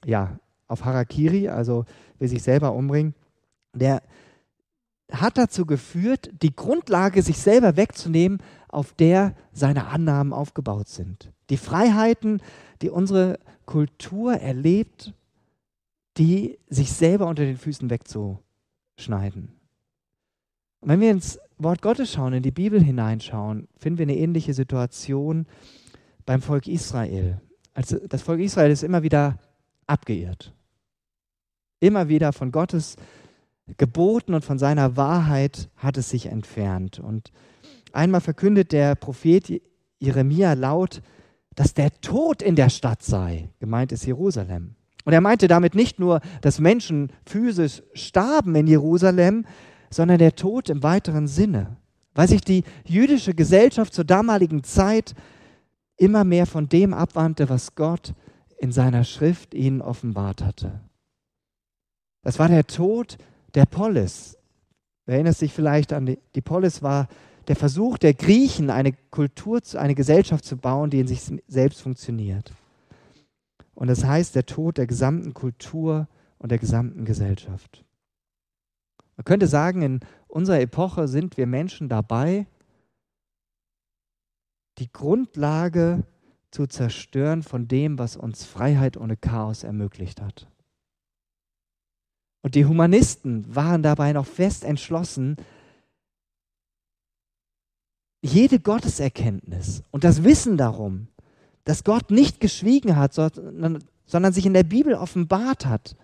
ja, 0.05 0.39
auf 0.69 0.85
Harakiri, 0.85 1.49
also 1.49 1.85
will 2.21 2.29
sich 2.29 2.45
selber 2.45 2.75
umbringen. 2.75 3.13
Der 3.75 4.05
hat 5.11 5.37
dazu 5.37 5.67
geführt, 5.67 6.31
die 6.43 6.55
Grundlage 6.55 7.23
sich 7.23 7.39
selber 7.39 7.77
wegzunehmen, 7.77 8.41
auf 8.69 8.93
der 8.93 9.35
seine 9.51 9.89
Annahmen 9.89 10.33
aufgebaut 10.33 10.87
sind. 10.87 11.33
Die 11.51 11.57
Freiheiten, 11.57 12.43
die 12.83 12.91
unsere 12.91 13.39
Kultur 13.67 14.35
erlebt, 14.35 15.15
die 16.17 16.59
sich 16.69 16.93
selber 16.93 17.27
unter 17.27 17.45
den 17.45 17.57
Füßen 17.57 17.91
wegzuschneiden. 17.91 19.53
Und 20.81 20.89
wenn 20.89 21.01
wir 21.01 21.11
ins 21.11 21.39
Wort 21.59 21.83
Gottes 21.83 22.13
schauen, 22.13 22.35
in 22.35 22.43
die 22.43 22.51
Bibel 22.51 22.83
hineinschauen, 22.83 23.69
finden 23.77 23.99
wir 23.99 24.05
eine 24.05 24.17
ähnliche 24.17 24.55
Situation 24.55 25.47
beim 26.25 26.41
Volk 26.41 26.69
Israel. 26.69 27.41
Also 27.75 27.99
das 28.07 28.23
Volk 28.23 28.41
Israel 28.41 28.71
ist 28.71 28.83
immer 28.83 29.03
wieder 29.03 29.39
abgeirrt. 29.87 30.53
Immer 31.81 32.09
wieder 32.09 32.33
von 32.33 32.53
Gottes 32.53 32.97
Geboten 33.77 34.35
und 34.35 34.45
von 34.45 34.59
seiner 34.59 34.97
Wahrheit 34.97 35.69
hat 35.77 35.97
es 35.97 36.11
sich 36.11 36.27
entfernt. 36.27 36.99
Und 36.99 37.33
einmal 37.93 38.21
verkündet 38.21 38.73
der 38.73 38.95
Prophet 38.95 39.61
Jeremia 39.99 40.55
laut, 40.55 41.03
dass 41.59 41.75
der 41.75 41.91
Tod 42.01 42.41
in 42.41 42.55
der 42.55 42.71
Stadt 42.71 43.03
sei. 43.03 43.49
Gemeint 43.59 43.91
ist 43.91 44.07
Jerusalem. 44.07 44.77
Und 45.05 45.13
er 45.13 45.21
meinte 45.21 45.49
damit 45.49 45.75
nicht 45.75 45.99
nur, 45.99 46.21
dass 46.41 46.61
Menschen 46.61 47.11
physisch 47.27 47.83
starben 47.95 48.55
in 48.55 48.69
Jerusalem, 48.69 49.45
sondern 49.91 50.19
der 50.19 50.37
Tod 50.37 50.69
im 50.69 50.85
weiteren 50.85 51.27
Sinne, 51.27 51.77
weil 52.15 52.29
sich 52.29 52.43
die 52.43 52.63
jüdische 52.85 53.35
Gesellschaft 53.35 53.93
zur 53.93 54.05
damaligen 54.05 54.63
Zeit 54.63 55.17
immer 55.97 56.23
mehr 56.23 56.47
von 56.47 56.69
dem 56.69 56.95
abwandte, 56.95 57.49
was 57.49 57.75
Gott 57.75 58.15
in 58.59 58.71
seiner 58.71 59.03
Schrift 59.03 59.53
ihnen 59.53 59.83
offenbart 59.83 60.45
hatte. 60.45 60.79
Das 62.23 62.39
war 62.39 62.47
der 62.47 62.69
Tod 62.69 63.19
der 63.57 63.67
Polis. 63.67 64.39
Du 65.07 65.13
erinnerst 65.13 65.41
dich 65.41 65.53
vielleicht 65.53 65.93
an 65.93 66.07
die, 66.07 66.21
die 66.37 66.41
Polis 66.41 66.83
war 66.85 67.09
der 67.49 67.57
Versuch 67.57 67.99
der 67.99 68.15
Griechen, 68.15 68.71
eine 68.71 68.93
Kultur, 68.93 69.61
eine 69.75 69.95
Gesellschaft 69.95 70.45
zu 70.45 70.57
bauen, 70.57 70.91
die 70.91 71.01
in 71.01 71.09
sich 71.09 71.23
selbst 71.47 71.81
funktioniert. 71.81 72.53
Und 73.75 73.89
das 73.89 74.05
heißt 74.05 74.35
der 74.35 74.45
Tod 74.45 74.77
der 74.77 74.87
gesamten 74.87 75.33
Kultur 75.35 76.09
und 76.39 76.51
der 76.51 76.59
gesamten 76.59 77.05
Gesellschaft. 77.05 77.85
Man 79.17 79.25
könnte 79.25 79.47
sagen, 79.47 79.83
in 79.83 80.01
unserer 80.27 80.61
Epoche 80.61 81.09
sind 81.09 81.37
wir 81.37 81.47
Menschen 81.47 81.89
dabei, 81.89 82.47
die 84.79 84.93
Grundlage 84.93 86.05
zu 86.51 86.67
zerstören 86.67 87.43
von 87.43 87.67
dem, 87.67 87.99
was 87.99 88.17
uns 88.17 88.45
Freiheit 88.45 88.97
ohne 88.97 89.17
Chaos 89.17 89.65
ermöglicht 89.65 90.21
hat. 90.21 90.49
Und 92.43 92.55
die 92.55 92.67
Humanisten 92.67 93.55
waren 93.55 93.83
dabei 93.83 94.13
noch 94.13 94.27
fest 94.27 94.65
entschlossen, 94.65 95.37
jede 98.21 98.59
Gotteserkenntnis 98.59 99.83
und 99.91 100.05
das 100.05 100.25
Wissen 100.25 100.57
darum, 100.57 101.09
dass 101.65 101.85
Gott 101.85 102.11
nicht 102.11 102.41
geschwiegen 102.41 102.97
hat, 102.97 103.15
sondern, 103.15 103.85
sondern 104.07 104.33
sich 104.33 104.47
in 104.47 104.55
der 104.55 104.63
Bibel 104.63 104.95
offenbart 104.95 105.67
hat, 105.67 105.97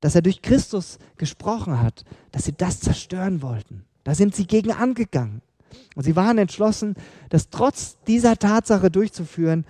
dass 0.00 0.14
er 0.14 0.22
durch 0.22 0.42
Christus 0.42 0.98
gesprochen 1.16 1.80
hat, 1.80 2.04
dass 2.30 2.44
sie 2.44 2.52
das 2.52 2.80
zerstören 2.80 3.42
wollten. 3.42 3.84
Da 4.04 4.14
sind 4.14 4.34
sie 4.34 4.46
gegen 4.46 4.70
angegangen. 4.70 5.42
Und 5.96 6.04
sie 6.04 6.14
waren 6.14 6.38
entschlossen, 6.38 6.94
das 7.30 7.50
trotz 7.50 7.98
dieser 8.06 8.36
Tatsache 8.36 8.90
durchzuführen, 8.90 9.64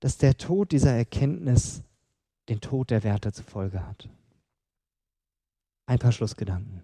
dass 0.00 0.18
der 0.18 0.36
Tod 0.36 0.72
dieser 0.72 0.92
Erkenntnis 0.92 1.82
den 2.48 2.60
Tod 2.60 2.90
der 2.90 3.04
Werte 3.04 3.32
zur 3.32 3.44
Folge 3.44 3.86
hat. 3.86 4.08
Ein 5.86 5.98
paar 5.98 6.12
Schlussgedanken. 6.12 6.82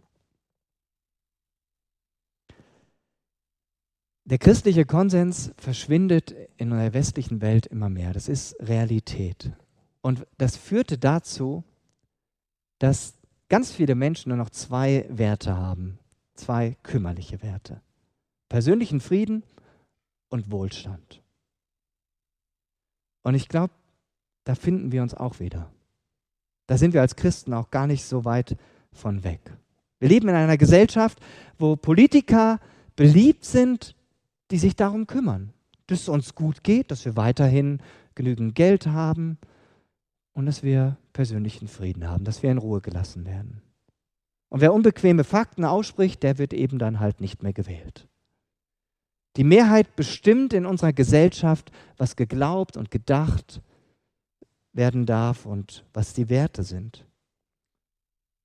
Der 4.24 4.38
christliche 4.38 4.84
Konsens 4.84 5.52
verschwindet 5.56 6.34
in 6.56 6.70
der 6.70 6.92
westlichen 6.94 7.40
Welt 7.40 7.66
immer 7.66 7.88
mehr. 7.88 8.12
Das 8.12 8.28
ist 8.28 8.54
Realität. 8.60 9.52
Und 10.02 10.26
das 10.38 10.56
führte 10.56 10.98
dazu, 10.98 11.64
dass 12.78 13.14
ganz 13.48 13.72
viele 13.72 13.94
Menschen 13.94 14.28
nur 14.30 14.38
noch 14.38 14.50
zwei 14.50 15.06
Werte 15.08 15.56
haben, 15.56 15.98
zwei 16.34 16.76
kümmerliche 16.82 17.42
Werte. 17.42 17.80
Persönlichen 18.48 19.00
Frieden 19.00 19.42
und 20.28 20.50
Wohlstand. 20.50 21.22
Und 23.22 23.34
ich 23.34 23.48
glaube, 23.48 23.74
da 24.44 24.54
finden 24.54 24.92
wir 24.92 25.02
uns 25.02 25.14
auch 25.14 25.40
wieder. 25.40 25.70
Da 26.66 26.78
sind 26.78 26.94
wir 26.94 27.00
als 27.00 27.16
Christen 27.16 27.52
auch 27.52 27.70
gar 27.70 27.86
nicht 27.86 28.04
so 28.04 28.24
weit 28.24 28.56
von 28.92 29.24
weg. 29.24 29.40
Wir 29.98 30.08
leben 30.08 30.28
in 30.28 30.34
einer 30.34 30.56
Gesellschaft, 30.56 31.20
wo 31.58 31.76
Politiker 31.76 32.60
beliebt 32.96 33.44
sind, 33.44 33.94
die 34.50 34.58
sich 34.58 34.76
darum 34.76 35.06
kümmern, 35.06 35.52
dass 35.86 36.02
es 36.02 36.08
uns 36.08 36.34
gut 36.34 36.62
geht, 36.62 36.90
dass 36.90 37.04
wir 37.04 37.16
weiterhin 37.16 37.82
genügend 38.14 38.54
Geld 38.54 38.86
haben 38.86 39.38
und 40.32 40.46
dass 40.46 40.62
wir 40.62 40.96
persönlichen 41.12 41.68
Frieden 41.68 42.08
haben, 42.08 42.24
dass 42.24 42.42
wir 42.42 42.50
in 42.50 42.58
Ruhe 42.58 42.80
gelassen 42.80 43.26
werden. 43.26 43.62
Und 44.48 44.60
wer 44.60 44.72
unbequeme 44.72 45.24
Fakten 45.24 45.64
ausspricht, 45.64 46.22
der 46.22 46.38
wird 46.38 46.52
eben 46.52 46.78
dann 46.78 47.00
halt 47.00 47.20
nicht 47.20 47.42
mehr 47.42 47.52
gewählt. 47.52 48.08
Die 49.36 49.44
Mehrheit 49.44 49.94
bestimmt 49.94 50.52
in 50.52 50.66
unserer 50.66 50.92
Gesellschaft, 50.92 51.70
was 51.96 52.16
geglaubt 52.16 52.76
und 52.76 52.90
gedacht 52.90 53.62
werden 54.72 55.06
darf 55.06 55.46
und 55.46 55.84
was 55.92 56.14
die 56.14 56.28
Werte 56.28 56.64
sind. 56.64 57.06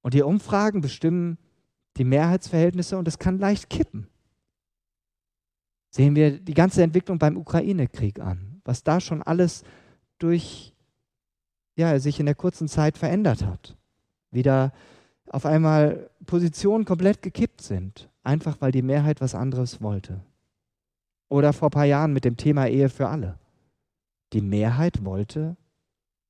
Und 0.02 0.14
die 0.14 0.22
Umfragen 0.22 0.82
bestimmen 0.82 1.40
die 1.98 2.04
Mehrheitsverhältnisse 2.04 2.98
und 2.98 3.08
es 3.08 3.18
kann 3.18 3.40
leicht 3.40 3.70
kippen. 3.70 4.08
Sehen 5.96 6.14
wir 6.14 6.42
die 6.42 6.54
ganze 6.54 6.84
Entwicklung 6.84 7.20
beim 7.20 7.38
Ukraine-Krieg 7.38 8.20
an, 8.20 8.60
was 8.66 8.84
da 8.84 9.00
schon 9.00 9.24
alles 9.24 9.64
durch 10.18 10.76
ja, 11.78 11.98
sich 12.00 12.20
in 12.20 12.26
der 12.26 12.36
kurzen 12.36 12.68
Zeit 12.68 12.98
verändert 12.98 13.46
hat. 13.46 13.78
Wieder 14.30 14.74
auf 15.30 15.46
einmal 15.46 16.10
Positionen 16.26 16.84
komplett 16.84 17.22
gekippt 17.22 17.62
sind, 17.62 18.10
einfach 18.24 18.60
weil 18.60 18.74
die 18.74 18.82
Mehrheit 18.82 19.22
was 19.22 19.36
anderes 19.36 19.82
wollte. 19.82 20.20
Oder 21.30 21.54
vor 21.54 21.70
ein 21.70 21.72
paar 21.72 21.86
Jahren 21.86 22.12
mit 22.12 22.26
dem 22.26 22.36
Thema 22.36 22.68
Ehe 22.68 22.90
für 22.90 23.08
alle. 23.08 23.40
Die 24.34 24.42
Mehrheit 24.42 25.06
wollte, 25.06 25.56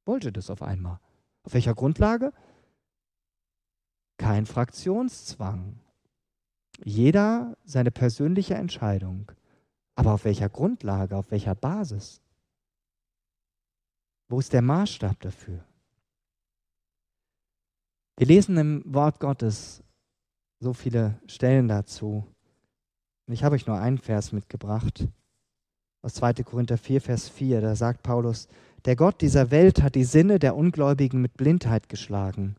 wollte 0.05 0.32
das 0.32 0.51
auf 0.51 0.61
einmal. 0.61 0.99
Auf 1.41 1.55
welcher 1.55 1.74
Grundlage? 1.74 2.34
Kein 4.18 4.45
Fraktionszwang. 4.45 5.80
Jeder 6.84 7.57
seine 7.66 7.89
persönliche 7.89 8.53
Entscheidung. 8.53 9.32
Aber 9.95 10.13
auf 10.13 10.25
welcher 10.25 10.49
Grundlage, 10.49 11.15
auf 11.15 11.31
welcher 11.31 11.55
Basis? 11.55 12.21
Wo 14.27 14.39
ist 14.39 14.53
der 14.53 14.61
Maßstab 14.61 15.19
dafür? 15.21 15.63
Wir 18.17 18.27
lesen 18.27 18.57
im 18.57 18.81
Wort 18.85 19.19
Gottes 19.19 19.83
so 20.59 20.73
viele 20.73 21.19
Stellen 21.27 21.67
dazu. 21.67 22.25
Ich 23.27 23.43
habe 23.43 23.55
euch 23.55 23.67
nur 23.67 23.77
einen 23.77 23.97
Vers 23.97 24.31
mitgebracht. 24.31 25.07
Aus 26.01 26.13
2. 26.15 26.33
Korinther 26.43 26.77
4, 26.77 27.01
Vers 27.01 27.29
4. 27.29 27.61
Da 27.61 27.75
sagt 27.75 28.03
Paulus, 28.03 28.47
der 28.85 28.95
Gott 28.95 29.21
dieser 29.21 29.51
Welt 29.51 29.81
hat 29.81 29.95
die 29.95 30.03
Sinne 30.03 30.39
der 30.39 30.55
Ungläubigen 30.55 31.21
mit 31.21 31.35
Blindheit 31.35 31.89
geschlagen. 31.89 32.55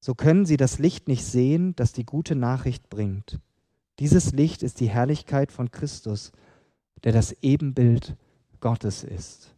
So 0.00 0.14
können 0.14 0.46
sie 0.46 0.56
das 0.56 0.78
Licht 0.78 1.08
nicht 1.08 1.24
sehen, 1.24 1.74
das 1.76 1.92
die 1.92 2.04
gute 2.04 2.34
Nachricht 2.34 2.88
bringt. 2.88 3.40
Dieses 3.98 4.32
Licht 4.32 4.62
ist 4.62 4.80
die 4.80 4.88
Herrlichkeit 4.88 5.50
von 5.50 5.70
Christus, 5.70 6.32
der 7.04 7.12
das 7.12 7.32
Ebenbild 7.42 8.16
Gottes 8.60 9.04
ist. 9.04 9.54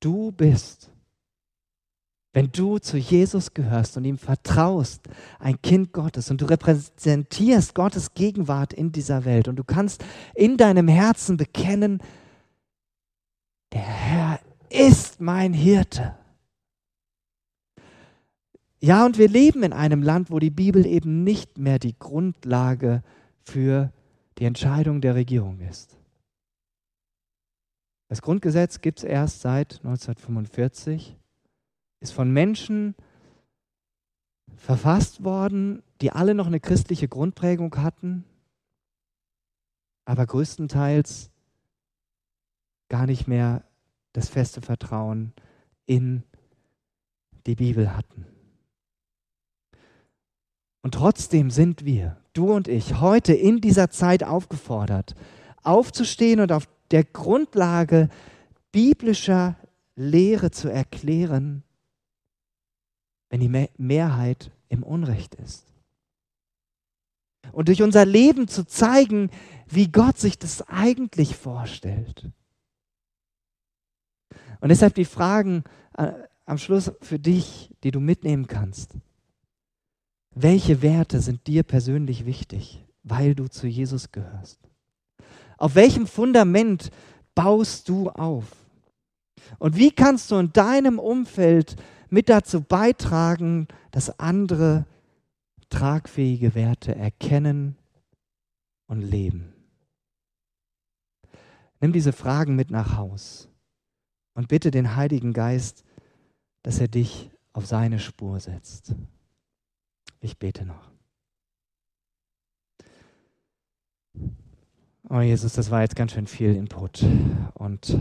Du 0.00 0.32
bist, 0.32 0.90
wenn 2.34 2.52
du 2.52 2.78
zu 2.78 2.98
Jesus 2.98 3.54
gehörst 3.54 3.96
und 3.96 4.04
ihm 4.04 4.18
vertraust, 4.18 5.08
ein 5.38 5.60
Kind 5.62 5.92
Gottes 5.92 6.30
und 6.30 6.40
du 6.40 6.44
repräsentierst 6.44 7.74
Gottes 7.74 8.12
Gegenwart 8.12 8.72
in 8.72 8.92
dieser 8.92 9.24
Welt 9.24 9.48
und 9.48 9.56
du 9.56 9.64
kannst 9.64 10.04
in 10.34 10.56
deinem 10.56 10.88
Herzen 10.88 11.36
bekennen, 11.36 12.02
der 13.72 13.80
Herr 13.80 14.40
ist 14.68 15.20
mein 15.20 15.54
Hirte. 15.54 16.16
Ja, 18.84 19.06
und 19.06 19.16
wir 19.16 19.30
leben 19.30 19.62
in 19.62 19.72
einem 19.72 20.02
Land, 20.02 20.30
wo 20.30 20.38
die 20.38 20.50
Bibel 20.50 20.84
eben 20.84 21.24
nicht 21.24 21.56
mehr 21.56 21.78
die 21.78 21.98
Grundlage 21.98 23.02
für 23.40 23.90
die 24.36 24.44
Entscheidung 24.44 25.00
der 25.00 25.14
Regierung 25.14 25.58
ist. 25.60 25.96
Das 28.08 28.20
Grundgesetz 28.20 28.82
gibt 28.82 28.98
es 28.98 29.04
erst 29.04 29.40
seit 29.40 29.76
1945, 29.76 31.16
ist 32.00 32.12
von 32.12 32.30
Menschen 32.30 32.94
verfasst 34.54 35.24
worden, 35.24 35.82
die 36.02 36.10
alle 36.10 36.34
noch 36.34 36.46
eine 36.46 36.60
christliche 36.60 37.08
Grundprägung 37.08 37.74
hatten, 37.78 38.26
aber 40.04 40.26
größtenteils 40.26 41.30
gar 42.90 43.06
nicht 43.06 43.28
mehr 43.28 43.64
das 44.12 44.28
feste 44.28 44.60
Vertrauen 44.60 45.32
in 45.86 46.22
die 47.46 47.54
Bibel 47.54 47.96
hatten. 47.96 48.26
Und 50.84 50.92
trotzdem 50.92 51.50
sind 51.50 51.86
wir, 51.86 52.18
du 52.34 52.52
und 52.52 52.68
ich, 52.68 53.00
heute 53.00 53.32
in 53.32 53.62
dieser 53.62 53.88
Zeit 53.88 54.22
aufgefordert, 54.22 55.14
aufzustehen 55.62 56.40
und 56.40 56.52
auf 56.52 56.68
der 56.90 57.04
Grundlage 57.04 58.10
biblischer 58.70 59.56
Lehre 59.96 60.50
zu 60.50 60.68
erklären, 60.68 61.62
wenn 63.30 63.40
die 63.40 63.68
Mehrheit 63.78 64.50
im 64.68 64.82
Unrecht 64.82 65.36
ist. 65.36 65.64
Und 67.52 67.68
durch 67.68 67.82
unser 67.82 68.04
Leben 68.04 68.46
zu 68.46 68.66
zeigen, 68.66 69.30
wie 69.66 69.90
Gott 69.90 70.18
sich 70.18 70.38
das 70.38 70.68
eigentlich 70.68 71.34
vorstellt. 71.34 72.28
Und 74.60 74.68
deshalb 74.68 74.94
die 74.96 75.06
Fragen 75.06 75.64
äh, 75.96 76.12
am 76.44 76.58
Schluss 76.58 76.92
für 77.00 77.18
dich, 77.18 77.70
die 77.84 77.90
du 77.90 78.00
mitnehmen 78.00 78.48
kannst. 78.48 78.98
Welche 80.34 80.82
Werte 80.82 81.20
sind 81.20 81.46
dir 81.46 81.62
persönlich 81.62 82.26
wichtig, 82.26 82.84
weil 83.04 83.34
du 83.34 83.48
zu 83.48 83.68
Jesus 83.68 84.10
gehörst? 84.10 84.58
Auf 85.58 85.76
welchem 85.76 86.08
Fundament 86.08 86.90
baust 87.36 87.88
du 87.88 88.10
auf? 88.10 88.44
Und 89.58 89.76
wie 89.76 89.92
kannst 89.92 90.30
du 90.30 90.36
in 90.36 90.52
deinem 90.52 90.98
Umfeld 90.98 91.76
mit 92.10 92.28
dazu 92.28 92.60
beitragen, 92.60 93.68
dass 93.92 94.18
andere 94.18 94.86
tragfähige 95.68 96.54
Werte 96.56 96.94
erkennen 96.96 97.76
und 98.86 99.02
leben? 99.02 99.52
Nimm 101.80 101.92
diese 101.92 102.12
Fragen 102.12 102.56
mit 102.56 102.70
nach 102.70 102.96
Haus 102.96 103.48
und 104.34 104.48
bitte 104.48 104.72
den 104.72 104.96
Heiligen 104.96 105.32
Geist, 105.32 105.84
dass 106.62 106.80
er 106.80 106.88
dich 106.88 107.30
auf 107.52 107.66
seine 107.66 108.00
Spur 108.00 108.40
setzt. 108.40 108.94
Ich 110.24 110.38
bete 110.38 110.64
noch. 110.64 110.90
Oh 115.10 115.20
Jesus, 115.20 115.52
das 115.52 115.70
war 115.70 115.82
jetzt 115.82 115.96
ganz 115.96 116.12
schön 116.12 116.26
viel 116.26 116.54
Input. 116.56 117.04
Und 117.52 118.00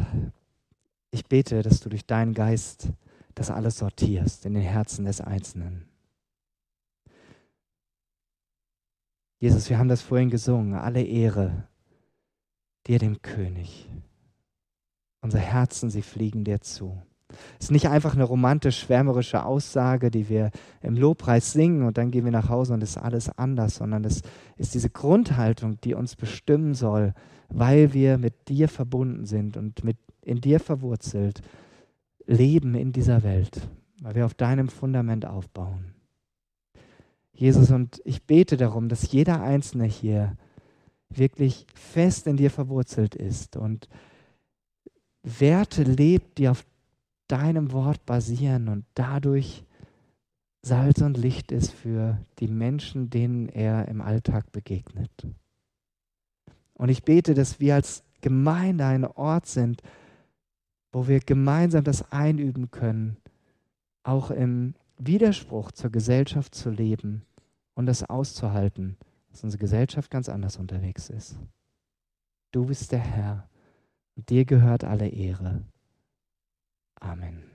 ich 1.11 1.25
bete, 1.25 1.61
dass 1.63 1.81
du 1.81 1.89
durch 1.89 2.05
deinen 2.05 2.33
Geist 2.33 2.87
das 3.35 3.51
alles 3.51 3.79
sortierst 3.79 4.45
in 4.45 4.53
den 4.53 4.63
Herzen 4.63 5.03
des 5.03 5.19
Einzelnen. 5.19 5.89
Jesus, 9.41 9.69
wir 9.69 9.77
haben 9.77 9.89
das 9.89 10.01
vorhin 10.01 10.29
gesungen, 10.29 10.75
alle 10.75 11.03
Ehre 11.03 11.67
dir, 12.87 12.99
dem 12.99 13.21
König. 13.21 13.89
Unsere 15.19 15.43
Herzen, 15.43 15.89
sie 15.89 16.01
fliegen 16.01 16.45
dir 16.45 16.61
zu. 16.61 17.05
Es 17.59 17.65
ist 17.65 17.71
nicht 17.71 17.89
einfach 17.89 18.13
eine 18.13 18.23
romantisch-schwärmerische 18.23 19.45
Aussage, 19.45 20.11
die 20.11 20.29
wir 20.29 20.51
im 20.81 20.95
Lobpreis 20.95 21.51
singen 21.51 21.83
und 21.83 21.97
dann 21.97 22.11
gehen 22.11 22.25
wir 22.25 22.31
nach 22.31 22.49
Hause 22.49 22.73
und 22.73 22.83
ist 22.83 22.97
alles 22.97 23.29
anders, 23.37 23.75
sondern 23.75 24.03
es 24.05 24.21
ist 24.57 24.73
diese 24.73 24.89
Grundhaltung, 24.89 25.79
die 25.81 25.93
uns 25.93 26.15
bestimmen 26.15 26.73
soll, 26.73 27.13
weil 27.49 27.93
wir 27.93 28.17
mit 28.17 28.49
dir 28.49 28.67
verbunden 28.67 29.25
sind 29.25 29.57
und 29.57 29.83
mit, 29.83 29.97
in 30.21 30.41
dir 30.41 30.59
verwurzelt 30.59 31.41
leben 32.25 32.75
in 32.75 32.91
dieser 32.91 33.23
Welt, 33.23 33.67
weil 34.01 34.15
wir 34.15 34.25
auf 34.25 34.33
deinem 34.33 34.69
Fundament 34.69 35.25
aufbauen. 35.25 35.93
Jesus, 37.33 37.71
und 37.71 38.01
ich 38.05 38.23
bete 38.23 38.57
darum, 38.57 38.89
dass 38.89 39.11
jeder 39.11 39.41
Einzelne 39.41 39.85
hier 39.85 40.37
wirklich 41.09 41.65
fest 41.73 42.27
in 42.27 42.37
dir 42.37 42.51
verwurzelt 42.51 43.15
ist 43.15 43.57
und 43.57 43.89
Werte 45.23 45.83
lebt, 45.83 46.37
die 46.37 46.49
auf 46.49 46.65
deinem 47.33 47.71
Wort 47.71 48.05
basieren 48.05 48.67
und 48.67 48.85
dadurch 48.93 49.65
Salz 50.61 51.01
und 51.01 51.17
Licht 51.17 51.51
ist 51.51 51.71
für 51.71 52.19
die 52.37 52.47
Menschen, 52.47 53.09
denen 53.09 53.49
er 53.49 53.87
im 53.87 54.01
Alltag 54.01 54.51
begegnet. 54.51 55.09
Und 56.75 56.89
ich 56.89 57.03
bete, 57.03 57.33
dass 57.33 57.59
wir 57.59 57.73
als 57.73 58.03
Gemeinde 58.21 58.85
ein 58.85 59.03
Ort 59.03 59.47
sind, 59.47 59.81
wo 60.91 61.07
wir 61.07 61.21
gemeinsam 61.21 61.83
das 61.83 62.11
einüben 62.11 62.69
können, 62.69 63.17
auch 64.03 64.29
im 64.29 64.75
Widerspruch 64.99 65.71
zur 65.71 65.89
Gesellschaft 65.89 66.53
zu 66.53 66.69
leben 66.69 67.25
und 67.73 67.87
das 67.87 68.07
auszuhalten, 68.07 68.95
dass 69.31 69.43
unsere 69.43 69.59
Gesellschaft 69.59 70.11
ganz 70.11 70.29
anders 70.29 70.57
unterwegs 70.57 71.09
ist. 71.09 71.39
Du 72.51 72.67
bist 72.67 72.91
der 72.91 72.99
Herr 72.99 73.49
und 74.15 74.29
dir 74.29 74.45
gehört 74.45 74.83
alle 74.83 75.07
Ehre. 75.07 75.63
Amen. 77.03 77.52